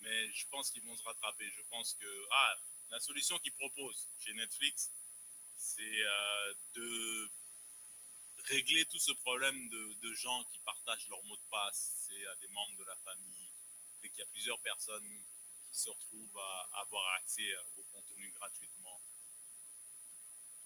Mais 0.00 0.32
je 0.32 0.46
pense 0.46 0.70
qu'ils 0.70 0.84
vont 0.84 0.96
se 0.96 1.02
rattraper. 1.02 1.50
Je 1.54 1.62
pense 1.68 1.92
que 2.00 2.26
ah, 2.30 2.56
la 2.92 3.00
solution 3.00 3.38
qu'ils 3.40 3.52
proposent 3.52 4.08
chez 4.18 4.32
Netflix, 4.32 4.90
c'est 5.58 5.82
euh, 5.82 6.54
de 6.76 7.30
régler 8.50 8.84
tout 8.86 8.98
ce 8.98 9.12
problème 9.12 9.68
de, 9.68 10.12
gens 10.14 10.42
qui 10.44 10.58
partagent 10.60 11.08
leur 11.08 11.22
mot 11.24 11.36
de 11.36 11.48
passe 11.50 12.08
à 12.32 12.36
des 12.36 12.48
membres 12.48 12.76
de 12.76 12.84
la 12.84 12.96
famille 12.96 13.48
et 14.02 14.10
qu'il 14.10 14.18
y 14.18 14.22
a 14.22 14.26
plusieurs 14.26 14.60
personnes 14.60 15.24
qui 15.70 15.78
se 15.78 15.88
retrouvent 15.88 16.38
à 16.38 16.68
avoir 16.80 17.14
accès 17.14 17.48
au 17.76 17.82
contenu 17.84 18.30
gratuitement. 18.32 19.00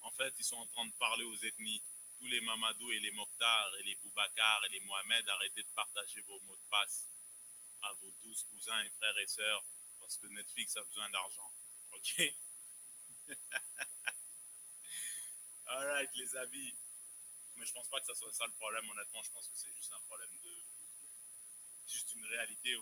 En 0.00 0.10
fait, 0.12 0.34
ils 0.38 0.44
sont 0.44 0.56
en 0.56 0.66
train 0.66 0.86
de 0.86 0.92
parler 0.94 1.24
aux 1.24 1.36
ethnies. 1.36 1.82
Tous 2.18 2.26
les 2.26 2.40
Mamadou 2.40 2.90
et 2.90 3.00
les 3.00 3.10
Mokhtar 3.10 3.76
et 3.76 3.82
les 3.82 3.96
Boubacar 3.96 4.64
et 4.64 4.68
les 4.70 4.80
Mohamed, 4.80 5.28
arrêtez 5.28 5.62
de 5.62 5.68
partager 5.74 6.20
vos 6.22 6.40
mots 6.40 6.56
de 6.56 6.68
passe 6.70 7.10
à 7.82 7.92
vos 7.94 8.10
douze 8.22 8.44
cousins 8.44 8.82
et 8.82 8.90
frères 8.90 9.18
et 9.18 9.26
sœurs 9.26 9.64
parce 10.00 10.16
que 10.16 10.26
Netflix 10.28 10.76
a 10.76 10.84
besoin 10.84 11.10
d'argent. 11.10 11.52
OK? 11.92 12.34
Alright, 15.66 16.10
les 16.14 16.36
amis. 16.36 16.74
Mais 17.56 17.66
je 17.66 17.72
pense 17.72 17.88
pas 17.88 18.00
que 18.00 18.06
ça 18.06 18.14
soit 18.14 18.32
ça 18.32 18.46
le 18.46 18.52
problème, 18.52 18.88
honnêtement. 18.90 19.22
Je 19.22 19.30
pense 19.30 19.48
que 19.48 19.56
c'est 19.56 19.72
juste 19.72 19.92
un 19.92 20.00
problème 20.00 20.36
de. 20.42 20.54
juste 21.86 22.12
une 22.14 22.24
réalité 22.26 22.74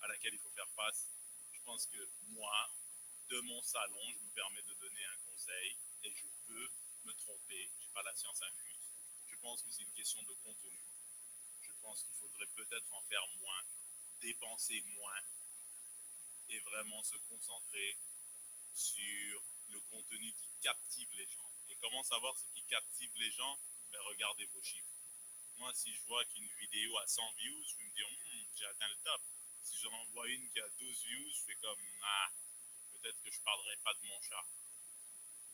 à 0.00 0.08
laquelle 0.08 0.34
il 0.34 0.40
faut 0.40 0.50
faire 0.50 0.70
face. 0.70 1.08
Je 1.52 1.60
pense 1.60 1.86
que 1.86 2.08
moi, 2.28 2.70
de 3.28 3.40
mon 3.40 3.62
salon, 3.62 4.12
je 4.12 4.18
me 4.18 4.30
permets 4.30 4.62
de 4.62 4.74
donner 4.74 5.04
un 5.04 5.18
conseil 5.30 5.76
et 6.04 6.14
je 6.14 6.26
peux 6.46 6.68
me 7.04 7.12
tromper. 7.14 7.70
Je 7.78 7.84
n'ai 7.84 7.92
pas 7.92 8.02
la 8.02 8.14
science 8.14 8.42
infuse. 8.42 8.92
Je 9.28 9.36
pense 9.36 9.62
que 9.62 9.70
c'est 9.70 9.82
une 9.82 9.92
question 9.92 10.22
de 10.22 10.32
contenu. 10.44 10.84
Je 11.60 11.72
pense 11.80 12.02
qu'il 12.02 12.14
faudrait 12.14 12.46
peut-être 12.56 12.92
en 12.92 13.02
faire 13.02 13.26
moins, 13.38 13.62
dépenser 14.20 14.80
moins 14.96 15.20
et 16.48 16.58
vraiment 16.60 17.02
se 17.02 17.16
concentrer 17.28 17.96
sur 18.74 19.42
le 19.68 19.80
contenu 19.80 20.32
qui 20.32 20.48
captive 20.60 21.08
les 21.12 21.26
gens. 21.26 21.49
Comment 21.80 22.02
savoir 22.02 22.36
ce 22.36 22.46
qui 22.52 22.62
captive 22.64 23.10
les 23.16 23.30
gens? 23.32 23.58
Ben, 23.90 24.00
Regardez 24.02 24.44
vos 24.46 24.62
chiffres. 24.62 24.94
Moi, 25.56 25.72
si 25.74 25.92
je 25.92 26.02
vois 26.04 26.24
qu'une 26.26 26.48
vidéo 26.60 26.96
a 26.98 27.06
100 27.06 27.32
views, 27.38 27.64
je 27.64 27.84
me 27.84 27.90
dire, 27.92 28.08
hmm, 28.08 28.44
j'ai 28.54 28.66
atteint 28.66 28.88
le 28.88 28.96
top. 29.02 29.22
Si 29.62 29.78
j'en 29.78 29.92
envoie 29.92 30.28
une 30.28 30.50
qui 30.50 30.60
a 30.60 30.68
12 30.78 31.04
views, 31.04 31.30
je 31.30 31.40
fais 31.44 31.56
comme, 31.56 31.80
ah, 32.02 32.30
peut-être 32.92 33.20
que 33.22 33.30
je 33.30 33.38
ne 33.38 33.44
parlerai 33.44 33.76
pas 33.84 33.94
de 33.94 34.06
mon 34.06 34.20
chat. 34.20 34.46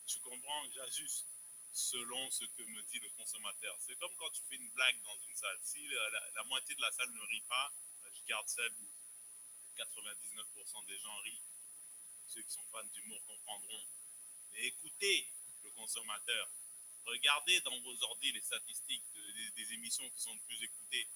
Tu 0.05 0.19
comprends? 0.19 0.69
J'ajuste 0.71 1.27
selon 1.71 2.29
ce 2.31 2.45
que 2.45 2.63
me 2.63 2.81
dit 2.83 2.99
le 2.99 3.09
consommateur. 3.11 3.75
C'est 3.79 3.97
comme 3.99 4.15
quand 4.17 4.29
tu 4.31 4.41
fais 4.49 4.55
une 4.55 4.69
blague 4.71 5.01
dans 5.03 5.17
une 5.19 5.35
salle. 5.35 5.59
Si 5.61 5.85
la, 5.87 6.43
moitié 6.45 6.75
de 6.75 6.81
la 6.81 6.91
salle 6.91 7.11
ne 7.11 7.21
rit 7.21 7.43
pas, 7.47 7.71
ben, 8.03 8.11
je 8.13 8.23
garde 8.23 8.47
celle 8.47 8.73
où 8.73 8.89
99% 9.77 10.85
des 10.87 10.97
gens 10.99 11.17
rient. 11.19 11.41
Ceux 12.25 12.41
qui 12.41 12.51
sont 12.51 12.65
fans 12.71 12.83
d'humour 12.85 13.23
comprendront. 13.25 13.85
Mais 14.51 14.65
écoutez 14.65 15.31
le 15.67 15.73
consommateur. 15.73 16.49
Regardez 17.05 17.61
dans 17.61 17.79
vos 17.81 18.03
ordi 18.03 18.31
les 18.31 18.41
statistiques 18.41 19.03
des, 19.55 19.73
émissions 19.73 20.09
qui 20.09 20.21
sont 20.21 20.33
le 20.33 20.39
plus 20.41 20.63
écoutées, 20.63 21.07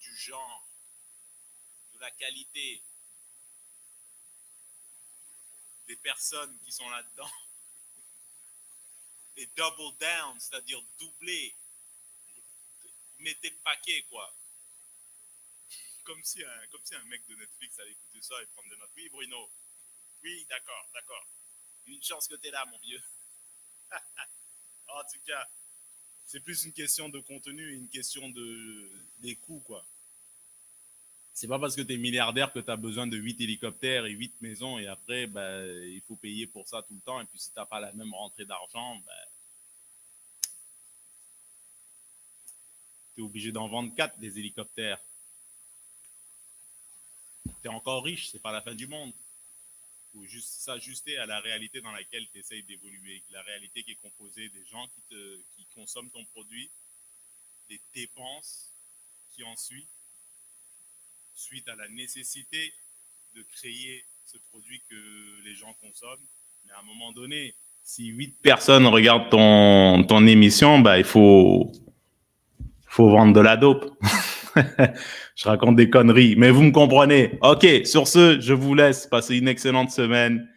du 0.00 0.16
genre, 0.16 0.68
de 1.92 1.98
la 1.98 2.10
qualité, 2.12 2.82
des 5.86 5.96
personnes 5.96 6.58
qui 6.60 6.72
sont 6.72 6.88
là-dedans. 6.88 7.30
Et 9.36 9.46
double 9.46 9.96
down, 9.98 10.40
c'est-à-dire 10.40 10.82
doubler. 10.98 11.54
Mettez 13.18 13.50
le 13.50 13.58
paquet, 13.58 14.02
quoi 14.10 14.34
comme 16.08 16.24
si, 16.24 16.42
un, 16.42 16.66
comme 16.68 16.80
si 16.84 16.94
un 16.94 17.04
mec 17.04 17.26
de 17.26 17.34
Netflix 17.34 17.78
allait 17.80 17.90
écouter 17.90 18.22
ça 18.22 18.42
et 18.42 18.46
prendre 18.46 18.70
des 18.70 18.78
notes. 18.78 18.90
Oui, 18.96 19.10
Bruno. 19.10 19.50
Oui, 20.22 20.46
d'accord, 20.48 20.88
d'accord. 20.94 21.26
Une 21.84 22.02
chance 22.02 22.26
que 22.26 22.34
tu 22.36 22.48
es 22.48 22.50
là, 22.50 22.64
mon 22.64 22.78
vieux. 22.78 23.02
En 24.88 25.02
tout 25.02 25.20
cas, 25.26 25.48
c'est 26.26 26.40
plus 26.40 26.64
une 26.64 26.72
question 26.72 27.08
de 27.08 27.20
contenu 27.20 27.72
et 27.72 27.76
une 27.76 27.88
question 27.88 28.28
de, 28.28 28.90
des 29.18 29.36
coûts, 29.36 29.62
quoi. 29.64 29.84
C'est 31.32 31.46
pas 31.46 31.58
parce 31.58 31.76
que 31.76 31.82
tu 31.82 31.94
es 31.94 31.96
milliardaire 31.98 32.52
que 32.52 32.58
tu 32.58 32.70
as 32.70 32.76
besoin 32.76 33.06
de 33.06 33.16
8 33.16 33.40
hélicoptères 33.40 34.06
et 34.06 34.10
8 34.10 34.40
maisons 34.40 34.78
et 34.78 34.88
après, 34.88 35.28
ben, 35.28 35.64
il 35.86 36.00
faut 36.00 36.16
payer 36.16 36.48
pour 36.48 36.66
ça 36.66 36.82
tout 36.82 36.94
le 36.94 37.00
temps. 37.00 37.20
Et 37.20 37.26
puis 37.26 37.38
si 37.38 37.50
tu 37.50 37.60
pas 37.70 37.78
la 37.78 37.92
même 37.92 38.12
rentrée 38.12 38.44
d'argent, 38.44 38.96
ben, 38.96 39.12
tu 43.14 43.20
es 43.20 43.24
obligé 43.24 43.52
d'en 43.52 43.68
vendre 43.68 43.94
4 43.94 44.18
des 44.18 44.38
hélicoptères 44.40 44.98
tu 47.62 47.68
es 47.68 47.70
encore 47.70 48.04
riche, 48.04 48.30
c'est 48.30 48.42
pas 48.42 48.52
la 48.52 48.60
fin 48.60 48.74
du 48.74 48.86
monde. 48.86 49.12
Faut 50.12 50.24
juste 50.24 50.48
s'ajuster 50.62 51.18
à 51.18 51.26
la 51.26 51.40
réalité 51.40 51.80
dans 51.80 51.92
laquelle 51.92 52.26
tu 52.32 52.38
essayes 52.38 52.62
d'évoluer. 52.62 53.22
La 53.30 53.42
réalité 53.42 53.82
qui 53.82 53.92
est 53.92 54.00
composée 54.02 54.48
des 54.48 54.64
gens 54.64 54.86
qui, 54.88 55.02
te, 55.10 55.36
qui 55.56 55.66
consomment 55.74 56.10
ton 56.10 56.24
produit, 56.26 56.70
des 57.68 57.80
dépenses 57.94 58.72
qui 59.34 59.44
en 59.44 59.54
suivent, 59.56 59.86
suite 61.34 61.68
à 61.68 61.76
la 61.76 61.88
nécessité 61.88 62.72
de 63.34 63.42
créer 63.42 64.04
ce 64.24 64.38
produit 64.50 64.80
que 64.88 65.42
les 65.44 65.54
gens 65.54 65.72
consomment. 65.74 66.26
Mais 66.64 66.72
à 66.72 66.80
un 66.80 66.82
moment 66.82 67.12
donné, 67.12 67.54
si 67.82 68.06
huit 68.06 68.36
personnes 68.42 68.86
regardent 68.86 69.30
ton, 69.30 70.04
ton 70.04 70.26
émission, 70.26 70.78
bah, 70.80 70.98
il 70.98 71.04
faut, 71.04 71.72
faut 72.86 73.10
vendre 73.10 73.32
de 73.32 73.40
la 73.40 73.56
dope. 73.56 73.96
je 75.36 75.48
raconte 75.48 75.76
des 75.76 75.90
conneries, 75.90 76.36
mais 76.36 76.50
vous 76.50 76.62
me 76.62 76.72
comprenez. 76.72 77.38
OK, 77.42 77.66
sur 77.84 78.08
ce, 78.08 78.40
je 78.40 78.52
vous 78.52 78.74
laisse 78.74 79.06
passer 79.06 79.36
une 79.36 79.48
excellente 79.48 79.90
semaine. 79.90 80.48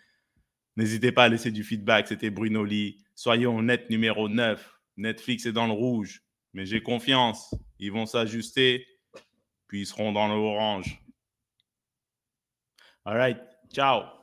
N'hésitez 0.77 1.11
pas 1.11 1.25
à 1.25 1.29
laisser 1.29 1.51
du 1.51 1.63
feedback. 1.63 2.07
C'était 2.07 2.29
Bruno 2.29 2.63
Lee. 2.63 2.97
Soyons 3.15 3.61
net 3.61 3.89
numéro 3.89 4.29
9. 4.29 4.79
Netflix 4.97 5.45
est 5.45 5.51
dans 5.51 5.67
le 5.67 5.73
rouge, 5.73 6.21
mais 6.53 6.65
j'ai 6.65 6.81
confiance. 6.81 7.53
Ils 7.79 7.91
vont 7.91 8.05
s'ajuster, 8.05 8.85
puis 9.67 9.81
ils 9.81 9.85
seront 9.85 10.11
dans 10.11 10.27
l'orange. 10.27 11.01
All 13.05 13.17
right. 13.17 13.37
Ciao. 13.73 14.20